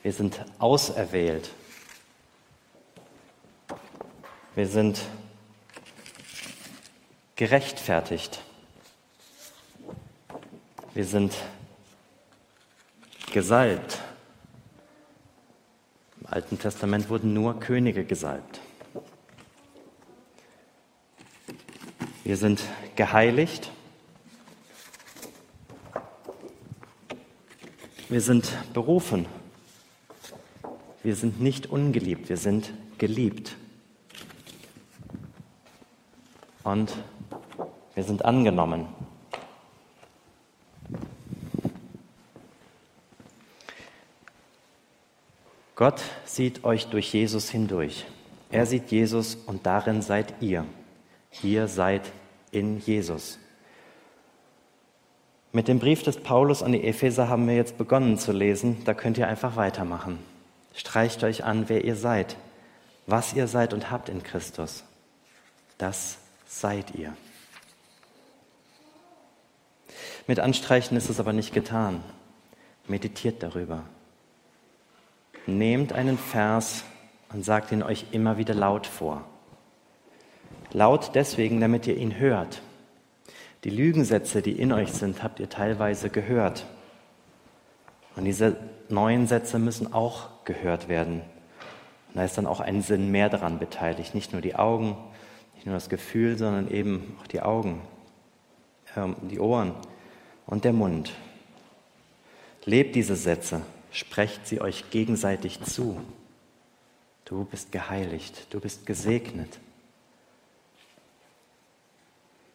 Wir 0.04 0.14
sind 0.14 0.46
auserwählt. 0.60 1.50
Wir 4.54 4.68
sind 4.68 5.02
gerechtfertigt. 7.44 8.40
Wir 10.94 11.04
sind 11.04 11.36
gesalbt. 13.34 14.00
Im 16.22 16.28
Alten 16.28 16.58
Testament 16.58 17.10
wurden 17.10 17.34
nur 17.34 17.60
Könige 17.60 18.06
gesalbt. 18.06 18.62
Wir 22.24 22.38
sind 22.38 22.64
geheiligt. 22.96 23.72
Wir 28.08 28.22
sind 28.22 28.50
berufen. 28.72 29.26
Wir 31.04 31.18
sind 31.18 31.42
nicht 31.42 31.66
ungeliebt, 31.66 32.30
wir 32.30 32.38
sind 32.38 32.72
geliebt. 32.98 33.58
Und 36.64 36.94
wir 37.96 38.04
sind 38.04 38.26
angenommen. 38.26 38.88
Gott 45.76 46.02
sieht 46.26 46.64
euch 46.64 46.88
durch 46.88 47.14
Jesus 47.14 47.50
hindurch. 47.50 48.06
Er 48.52 48.66
sieht 48.66 48.92
Jesus 48.92 49.36
und 49.36 49.66
darin 49.66 50.02
seid 50.02 50.36
ihr. 50.40 50.66
Ihr 51.42 51.68
seid 51.68 52.12
in 52.52 52.80
Jesus. 52.80 53.40
Mit 55.52 55.68
dem 55.68 55.80
Brief 55.80 56.04
des 56.04 56.18
Paulus 56.18 56.64
an 56.64 56.72
die 56.72 56.84
Epheser 56.84 57.28
haben 57.28 57.48
wir 57.48 57.56
jetzt 57.56 57.78
begonnen 57.78 58.18
zu 58.18 58.32
lesen. 58.32 58.84
Da 58.86 58.94
könnt 58.94 59.18
ihr 59.18 59.28
einfach 59.28 59.56
weitermachen. 59.56 60.20
Streicht 60.74 61.24
euch 61.24 61.44
an, 61.44 61.70
wer 61.70 61.84
ihr 61.84 61.96
seid, 61.96 62.38
was 63.06 63.34
ihr 63.34 63.48
seid 63.48 63.74
und 63.74 63.92
habt 63.92 64.10
in 64.10 64.24
Christus. 64.24 64.84
Das 65.78 66.18
seid 66.48 66.96
ihr. 66.96 67.16
Mit 70.26 70.40
Anstreichen 70.40 70.96
ist 70.96 71.10
es 71.10 71.20
aber 71.20 71.34
nicht 71.34 71.54
getan. 71.54 72.02
Meditiert 72.88 73.44
darüber. 73.44 73.84
Nehmt 75.46 75.92
einen 75.92 76.18
Vers 76.18 76.86
und 77.34 77.44
sagt 77.44 77.72
ihn 77.72 77.84
euch 77.84 78.06
immer 78.12 78.38
wieder 78.38 78.54
laut 78.54 78.88
vor. 78.88 79.26
Laut 80.72 81.12
deswegen, 81.14 81.60
damit 81.60 81.88
ihr 81.88 81.98
ihn 81.98 82.18
hört. 82.18 82.62
Die 83.66 83.70
Lügensätze, 83.70 84.42
die 84.42 84.54
in 84.54 84.72
euch 84.72 84.94
sind, 84.94 85.24
habt 85.24 85.40
ihr 85.40 85.50
teilweise 85.50 86.10
gehört. 86.10 86.66
Und 88.16 88.26
diese 88.26 88.58
neuen 88.90 89.28
Sätze 89.28 89.60
müssen 89.60 89.94
auch 89.94 90.30
gehört 90.46 90.88
werden. 90.88 91.22
Und 92.10 92.16
da 92.16 92.24
ist 92.24 92.38
dann 92.38 92.48
auch 92.48 92.60
ein 92.60 92.82
Sinn 92.82 93.12
mehr 93.12 93.30
daran 93.30 93.60
beteiligt. 93.60 94.16
Nicht 94.16 94.32
nur 94.32 94.42
die 94.42 94.56
Augen, 94.56 94.98
nicht 95.56 95.66
nur 95.66 95.76
das 95.76 95.90
Gefühl, 95.90 96.38
sondern 96.38 96.70
eben 96.70 97.18
auch 97.22 97.28
die 97.28 97.42
Augen, 97.42 97.82
äh, 98.96 99.08
die 99.30 99.40
Ohren 99.40 99.74
und 100.46 100.66
der 100.66 100.74
Mund. 100.74 101.12
Lebt 102.66 102.96
diese 102.96 103.16
Sätze, 103.16 103.62
sprecht 103.92 104.48
sie 104.48 104.62
euch 104.62 104.90
gegenseitig 104.90 105.62
zu. 105.62 106.02
Du 107.26 107.46
bist 107.46 107.72
geheiligt, 107.72 108.48
du 108.52 108.60
bist 108.60 108.86
gesegnet. 108.86 109.60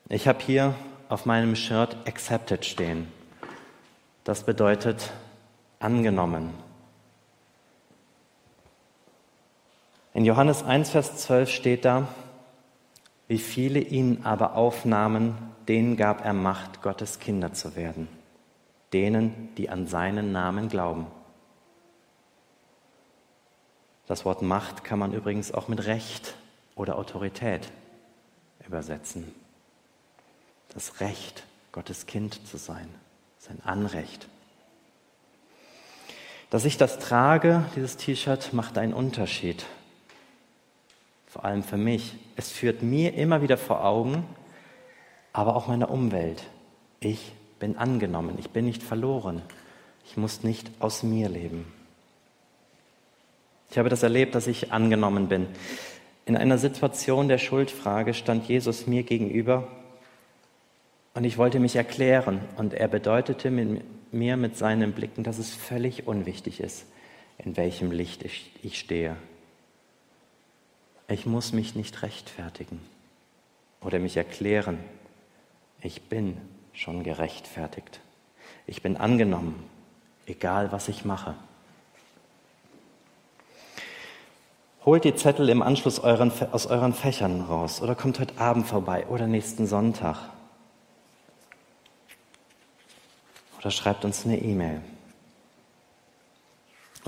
Ich 0.09 0.27
habe 0.27 0.43
hier 0.43 0.75
auf 1.09 1.27
meinem 1.27 1.57
Shirt 1.57 1.97
accepted 2.07 2.65
stehen. 2.65 3.09
Das 4.25 4.45
bedeutet 4.45 5.11
angenommen. 5.81 6.53
In 10.15 10.25
Johannes 10.25 10.63
1, 10.65 10.91
Vers 10.91 11.17
12 11.19 11.51
steht 11.51 11.85
da, 11.85 12.09
wie 13.29 13.39
viele 13.39 13.81
ihn 13.81 14.23
aber 14.25 14.57
aufnahmen, 14.57 15.37
denen 15.69 15.97
gab 15.97 16.25
er 16.25 16.33
Macht, 16.33 16.83
Gottes 16.83 17.19
Kinder 17.19 17.53
zu 17.53 17.77
werden, 17.77 18.09
denen, 18.95 19.55
die 19.57 19.69
an 19.69 19.87
seinen 19.87 20.33
Namen 20.33 20.69
glauben. 20.71 21.07
Das 24.07 24.25
Wort 24.25 24.41
Macht 24.41 24.83
kann 24.85 24.99
man 24.99 25.13
übrigens 25.13 25.53
auch 25.53 25.69
mit 25.69 25.85
Recht 25.85 26.35
oder 26.75 26.97
Autorität 26.97 27.71
übersetzen. 28.67 29.35
Das 30.73 31.01
Recht, 31.01 31.45
Gottes 31.73 32.07
Kind 32.07 32.47
zu 32.47 32.57
sein, 32.57 32.89
sein 33.39 33.61
Anrecht. 33.63 34.27
Dass 36.49 36.65
ich 36.65 36.79
das 36.79 36.99
trage, 36.99 37.67
dieses 37.77 37.99
T-Shirt, 37.99 38.55
macht 38.55 38.79
einen 38.79 38.95
Unterschied 38.95 39.67
vor 41.29 41.45
allem 41.45 41.63
für 41.63 41.77
mich. 41.77 42.17
Es 42.37 42.51
führt 42.51 42.83
mir 42.83 43.15
immer 43.15 43.43
wieder 43.43 43.57
vor 43.57 43.85
Augen, 43.85 44.25
aber 45.33 45.55
auch 45.57 45.69
meiner 45.69 45.91
Umwelt. 45.91 46.43
Ich 47.01 47.33
bin 47.59 47.77
angenommen, 47.77 48.37
ich 48.39 48.51
bin 48.51 48.65
nicht 48.65 48.83
verloren. 48.83 49.43
Ich 50.05 50.17
muss 50.17 50.43
nicht 50.43 50.71
aus 50.79 51.03
mir 51.03 51.29
leben. 51.29 51.71
Ich 53.71 53.77
habe 53.77 53.91
das 53.91 54.03
erlebt, 54.03 54.35
dass 54.35 54.47
ich 54.47 54.73
angenommen 54.73 55.29
bin. 55.29 55.47
In 56.25 56.37
einer 56.37 56.57
Situation 56.57 57.29
der 57.29 57.37
Schuldfrage 57.37 58.15
stand 58.15 58.49
Jesus 58.49 58.87
mir 58.87 59.03
gegenüber 59.03 59.69
und 61.13 61.25
ich 61.25 61.37
wollte 61.37 61.61
mich 61.61 61.77
erklären 61.77 62.41
und 62.57 62.73
er 62.73 62.89
bedeutete 62.89 63.51
mir 63.51 64.37
mit 64.37 64.57
seinen 64.57 64.93
Blicken, 64.93 65.25
dass 65.25 65.39
es 65.39 65.55
völlig 65.55 66.07
unwichtig 66.07 66.61
ist, 66.61 66.87
in 67.37 67.59
welchem 67.59 67.91
Licht 67.91 68.25
ich 68.25 68.79
stehe. 68.79 69.17
Ich 71.09 71.25
muss 71.25 71.53
mich 71.53 71.75
nicht 71.75 72.03
rechtfertigen 72.03 72.81
oder 73.81 73.99
mich 73.99 74.17
erklären. 74.19 74.79
Ich 75.81 76.03
bin 76.03 76.37
schon 76.75 77.03
gerechtfertigt. 77.03 78.01
Ich 78.67 78.83
bin 78.83 78.99
angenommen, 78.99 79.65
egal 80.27 80.71
was 80.71 80.89
ich 80.89 81.07
mache. 81.07 81.35
Holt 84.85 85.05
die 85.05 85.15
Zettel 85.15 85.49
im 85.49 85.63
Anschluss 85.63 85.99
euren, 85.99 86.31
aus 86.53 86.67
euren 86.67 86.93
Fächern 86.93 87.41
raus 87.41 87.81
oder 87.81 87.95
kommt 87.95 88.21
heute 88.21 88.39
Abend 88.39 88.67
vorbei 88.67 89.07
oder 89.07 89.27
nächsten 89.27 89.67
Sonntag. 89.67 90.19
Oder 93.59 93.71
schreibt 93.71 94.05
uns 94.05 94.27
eine 94.27 94.39
E-Mail. 94.39 94.83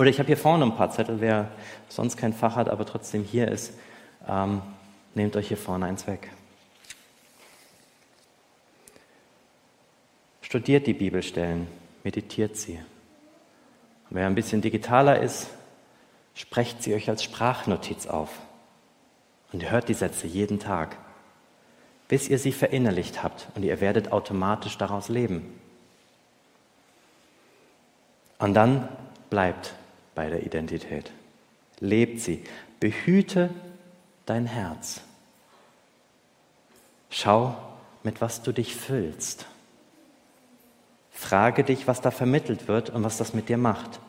Oder 0.00 0.08
ich 0.08 0.18
habe 0.18 0.28
hier 0.28 0.38
vorne 0.38 0.64
ein 0.64 0.74
paar 0.74 0.90
Zettel, 0.90 1.20
wer 1.20 1.50
sonst 1.90 2.16
kein 2.16 2.32
Fach 2.32 2.56
hat, 2.56 2.70
aber 2.70 2.86
trotzdem 2.86 3.22
hier 3.22 3.48
ist. 3.48 3.74
Ähm, 4.26 4.62
nehmt 5.14 5.36
euch 5.36 5.48
hier 5.48 5.58
vorne 5.58 5.84
eins 5.84 6.06
weg. 6.06 6.30
Studiert 10.40 10.86
die 10.86 10.94
Bibelstellen, 10.94 11.66
meditiert 12.02 12.56
sie. 12.56 12.76
Und 14.08 14.16
wer 14.16 14.26
ein 14.26 14.34
bisschen 14.34 14.62
digitaler 14.62 15.20
ist, 15.20 15.48
sprecht 16.32 16.82
sie 16.82 16.94
euch 16.94 17.10
als 17.10 17.22
Sprachnotiz 17.22 18.06
auf. 18.06 18.30
Und 19.52 19.70
hört 19.70 19.90
die 19.90 19.94
Sätze 19.94 20.26
jeden 20.26 20.60
Tag, 20.60 20.96
bis 22.08 22.26
ihr 22.26 22.38
sie 22.38 22.52
verinnerlicht 22.52 23.22
habt 23.22 23.48
und 23.54 23.64
ihr 23.64 23.82
werdet 23.82 24.12
automatisch 24.12 24.78
daraus 24.78 25.10
leben. 25.10 25.60
Und 28.38 28.54
dann 28.54 28.88
bleibt 29.28 29.74
bei 30.14 30.29
der 30.29 30.44
Identität. 30.44 31.11
Lebt 31.81 32.20
sie. 32.20 32.44
Behüte 32.79 33.51
dein 34.27 34.46
Herz. 34.46 35.01
Schau, 37.11 37.57
mit 38.03 38.20
was 38.20 38.42
du 38.42 38.53
dich 38.53 38.77
füllst. 38.77 39.46
Frage 41.11 41.64
dich, 41.64 41.87
was 41.87 42.01
da 42.01 42.11
vermittelt 42.11 42.68
wird 42.68 42.90
und 42.90 43.03
was 43.03 43.18
das 43.18 43.35
mit 43.35 43.49
dir 43.49 43.59
macht. 43.59 44.01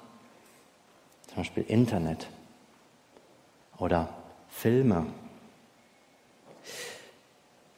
Zum 1.27 1.37
Beispiel 1.37 1.63
Internet 1.67 2.27
oder 3.77 4.09
Filme. 4.49 5.07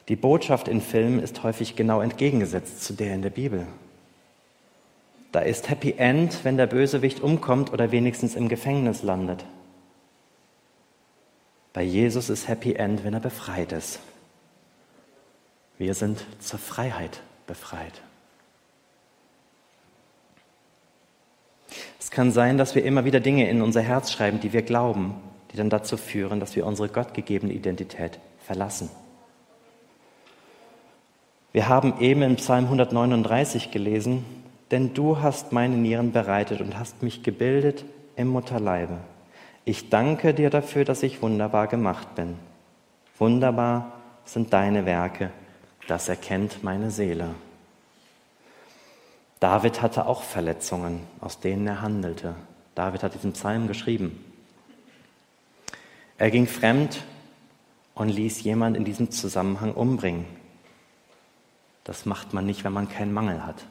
Die 0.08 0.16
Botschaft 0.16 0.68
in 0.68 0.80
Filmen 0.80 1.18
ist 1.18 1.42
häufig 1.42 1.76
genau 1.76 2.00
entgegengesetzt 2.00 2.84
zu 2.84 2.92
der 2.92 3.14
in 3.14 3.22
der 3.22 3.30
Bibel. 3.30 3.66
Da 5.34 5.40
ist 5.40 5.68
Happy 5.68 5.94
End, 5.98 6.44
wenn 6.44 6.56
der 6.56 6.68
Bösewicht 6.68 7.18
umkommt 7.18 7.72
oder 7.72 7.90
wenigstens 7.90 8.36
im 8.36 8.48
Gefängnis 8.48 9.02
landet. 9.02 9.44
Bei 11.72 11.82
Jesus 11.82 12.30
ist 12.30 12.46
Happy 12.46 12.74
End, 12.74 13.02
wenn 13.02 13.14
er 13.14 13.20
befreit 13.20 13.72
ist. 13.72 13.98
Wir 15.76 15.94
sind 15.94 16.24
zur 16.38 16.60
Freiheit 16.60 17.20
befreit. 17.48 18.00
Es 21.98 22.12
kann 22.12 22.30
sein, 22.30 22.56
dass 22.56 22.76
wir 22.76 22.84
immer 22.84 23.04
wieder 23.04 23.18
Dinge 23.18 23.50
in 23.50 23.60
unser 23.60 23.82
Herz 23.82 24.12
schreiben, 24.12 24.38
die 24.38 24.52
wir 24.52 24.62
glauben, 24.62 25.16
die 25.50 25.56
dann 25.56 25.68
dazu 25.68 25.96
führen, 25.96 26.38
dass 26.38 26.54
wir 26.54 26.64
unsere 26.64 26.88
gottgegebene 26.88 27.52
Identität 27.52 28.20
verlassen. 28.46 28.88
Wir 31.50 31.66
haben 31.68 31.98
eben 31.98 32.22
in 32.22 32.36
Psalm 32.36 32.66
139 32.66 33.72
gelesen, 33.72 34.24
denn 34.74 34.92
du 34.92 35.20
hast 35.20 35.52
meine 35.52 35.76
Nieren 35.76 36.10
bereitet 36.10 36.60
und 36.60 36.76
hast 36.76 37.00
mich 37.04 37.22
gebildet 37.22 37.84
im 38.16 38.26
Mutterleibe. 38.26 38.98
Ich 39.64 39.88
danke 39.88 40.34
dir 40.34 40.50
dafür, 40.50 40.84
dass 40.84 41.04
ich 41.04 41.22
wunderbar 41.22 41.68
gemacht 41.68 42.16
bin. 42.16 42.34
Wunderbar 43.16 43.92
sind 44.24 44.52
deine 44.52 44.84
Werke, 44.84 45.30
das 45.86 46.08
erkennt 46.08 46.64
meine 46.64 46.90
Seele. 46.90 47.36
David 49.38 49.80
hatte 49.80 50.06
auch 50.06 50.24
Verletzungen, 50.24 51.02
aus 51.20 51.38
denen 51.38 51.68
er 51.68 51.80
handelte. 51.80 52.34
David 52.74 53.04
hat 53.04 53.14
diesen 53.14 53.32
Psalm 53.32 53.68
geschrieben. 53.68 54.24
Er 56.18 56.32
ging 56.32 56.48
fremd 56.48 57.04
und 57.94 58.08
ließ 58.08 58.42
jemand 58.42 58.76
in 58.76 58.84
diesem 58.84 59.12
Zusammenhang 59.12 59.72
umbringen. 59.72 60.24
Das 61.84 62.06
macht 62.06 62.34
man 62.34 62.44
nicht, 62.44 62.64
wenn 62.64 62.72
man 62.72 62.88
keinen 62.88 63.12
Mangel 63.12 63.46
hat. 63.46 63.64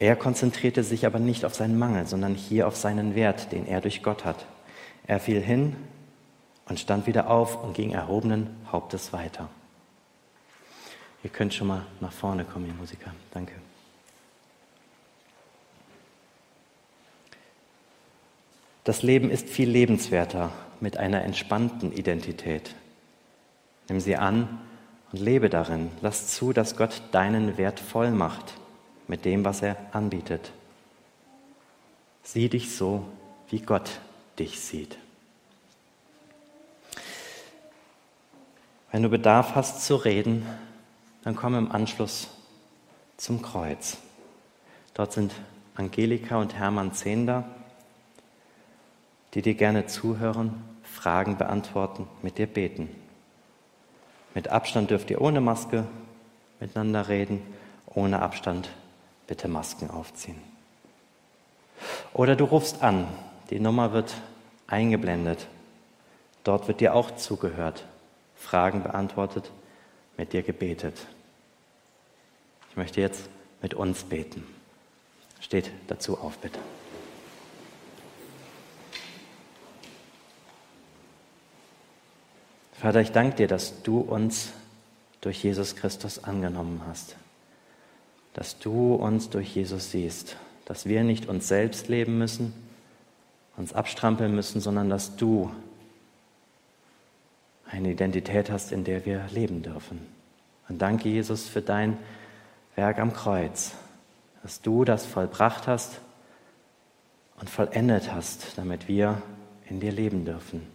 Er 0.00 0.16
konzentrierte 0.16 0.82
sich 0.82 1.04
aber 1.04 1.18
nicht 1.18 1.44
auf 1.44 1.54
seinen 1.54 1.78
Mangel, 1.78 2.06
sondern 2.06 2.34
hier 2.34 2.66
auf 2.66 2.74
seinen 2.74 3.14
Wert, 3.14 3.52
den 3.52 3.66
er 3.66 3.82
durch 3.82 4.02
Gott 4.02 4.24
hat. 4.24 4.46
Er 5.06 5.20
fiel 5.20 5.42
hin 5.42 5.76
und 6.64 6.80
stand 6.80 7.06
wieder 7.06 7.28
auf 7.28 7.62
und 7.62 7.74
ging 7.74 7.92
erhobenen 7.92 8.48
Hauptes 8.72 9.12
weiter. 9.12 9.50
Ihr 11.22 11.28
könnt 11.28 11.52
schon 11.52 11.66
mal 11.66 11.84
nach 12.00 12.12
vorne 12.12 12.44
kommen, 12.44 12.66
ihr 12.66 12.72
Musiker. 12.72 13.12
Danke. 13.34 13.52
Das 18.84 19.02
Leben 19.02 19.28
ist 19.28 19.50
viel 19.50 19.68
lebenswerter 19.68 20.50
mit 20.80 20.96
einer 20.96 21.24
entspannten 21.24 21.92
Identität. 21.92 22.74
Nimm 23.90 24.00
sie 24.00 24.16
an 24.16 24.60
und 25.12 25.20
lebe 25.20 25.50
darin. 25.50 25.90
Lass 26.00 26.28
zu, 26.28 26.54
dass 26.54 26.78
Gott 26.78 27.02
deinen 27.12 27.58
Wert 27.58 27.80
voll 27.80 28.12
macht 28.12 28.54
mit 29.10 29.24
dem, 29.24 29.44
was 29.44 29.60
er 29.60 29.76
anbietet. 29.92 30.52
Sieh 32.22 32.48
dich 32.48 32.74
so, 32.74 33.04
wie 33.48 33.60
Gott 33.60 34.00
dich 34.38 34.60
sieht. 34.60 34.96
Wenn 38.92 39.02
du 39.02 39.08
Bedarf 39.08 39.54
hast 39.54 39.84
zu 39.84 39.96
reden, 39.96 40.46
dann 41.22 41.36
komm 41.36 41.54
im 41.54 41.70
Anschluss 41.70 42.28
zum 43.16 43.42
Kreuz. 43.42 43.98
Dort 44.94 45.12
sind 45.12 45.34
Angelika 45.74 46.38
und 46.38 46.54
Hermann 46.54 46.94
Zehnder 46.94 47.44
die 49.34 49.42
dir 49.42 49.54
gerne 49.54 49.86
zuhören, 49.86 50.62
Fragen 50.82 51.36
beantworten, 51.36 52.08
mit 52.22 52.38
dir 52.38 52.46
beten. 52.46 52.88
Mit 54.34 54.48
Abstand 54.48 54.90
dürft 54.90 55.10
ihr 55.10 55.20
ohne 55.20 55.40
Maske 55.40 55.86
miteinander 56.58 57.08
reden, 57.08 57.40
ohne 57.86 58.22
Abstand 58.22 58.70
bitte 59.30 59.46
Masken 59.46 59.90
aufziehen. 59.90 60.42
Oder 62.12 62.34
du 62.34 62.46
rufst 62.46 62.82
an, 62.82 63.06
die 63.50 63.60
Nummer 63.60 63.92
wird 63.92 64.12
eingeblendet. 64.66 65.46
Dort 66.42 66.66
wird 66.66 66.80
dir 66.80 66.96
auch 66.96 67.12
zugehört, 67.14 67.84
Fragen 68.34 68.82
beantwortet, 68.82 69.52
mit 70.16 70.32
dir 70.32 70.42
gebetet. 70.42 71.06
Ich 72.70 72.76
möchte 72.76 73.00
jetzt 73.00 73.28
mit 73.62 73.72
uns 73.72 74.02
beten. 74.02 74.44
Steht 75.38 75.70
dazu 75.86 76.18
auf, 76.18 76.36
bitte. 76.38 76.58
Vater, 82.72 83.00
ich 83.00 83.12
danke 83.12 83.36
dir, 83.36 83.46
dass 83.46 83.80
du 83.84 84.00
uns 84.00 84.48
durch 85.20 85.44
Jesus 85.44 85.76
Christus 85.76 86.24
angenommen 86.24 86.82
hast, 86.88 87.14
dass 88.40 88.58
du 88.58 88.94
uns 88.94 89.28
durch 89.28 89.54
Jesus 89.54 89.90
siehst, 89.90 90.38
dass 90.64 90.86
wir 90.86 91.04
nicht 91.04 91.28
uns 91.28 91.46
selbst 91.46 91.88
leben 91.88 92.16
müssen, 92.16 92.54
uns 93.58 93.74
abstrampeln 93.74 94.34
müssen, 94.34 94.62
sondern 94.62 94.88
dass 94.88 95.14
du 95.14 95.50
eine 97.70 97.90
Identität 97.90 98.50
hast, 98.50 98.72
in 98.72 98.84
der 98.84 99.04
wir 99.04 99.26
leben 99.30 99.60
dürfen. 99.60 100.06
Und 100.70 100.80
danke, 100.80 101.10
Jesus, 101.10 101.48
für 101.48 101.60
dein 101.60 101.98
Werk 102.76 102.98
am 102.98 103.12
Kreuz, 103.12 103.72
dass 104.42 104.62
du 104.62 104.86
das 104.86 105.04
vollbracht 105.04 105.66
hast 105.66 106.00
und 107.40 107.50
vollendet 107.50 108.10
hast, 108.10 108.56
damit 108.56 108.88
wir 108.88 109.20
in 109.68 109.80
dir 109.80 109.92
leben 109.92 110.24
dürfen. 110.24 110.66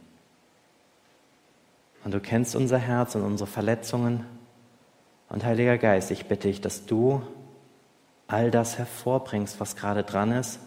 Und 2.03 2.13
du 2.13 2.19
kennst 2.19 2.55
unser 2.55 2.77
Herz 2.77 3.15
und 3.15 3.23
unsere 3.23 3.49
Verletzungen. 3.49 4.23
Und 5.29 5.43
Heiliger 5.43 5.79
Geist, 5.79 6.11
ich 6.11 6.27
bitte 6.27 6.47
dich, 6.47 6.61
dass 6.61 6.85
du 6.85 7.23
all 8.27 8.51
das 8.51 8.77
hervorbringst, 8.77 9.59
was 9.59 9.75
gerade 9.75 10.03
dran 10.03 10.31
ist, 10.31 10.59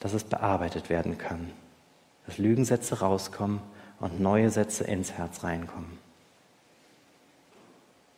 dass 0.00 0.12
es 0.12 0.24
bearbeitet 0.24 0.90
werden 0.90 1.18
kann. 1.18 1.52
Dass 2.26 2.38
Lügensätze 2.38 3.00
rauskommen 3.00 3.60
und 4.00 4.20
neue 4.20 4.50
Sätze 4.50 4.84
ins 4.84 5.12
Herz 5.12 5.44
reinkommen. 5.44 5.98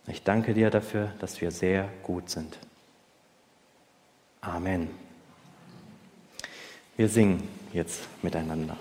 Ich 0.06 0.22
danke 0.22 0.54
dir 0.54 0.70
dafür, 0.70 1.12
dass 1.18 1.40
wir 1.40 1.50
sehr 1.50 1.88
gut 2.02 2.28
sind. 2.28 2.58
Amen. 4.40 4.90
Wir 6.96 7.08
singen 7.08 7.48
jetzt 7.72 8.02
miteinander. 8.22 8.76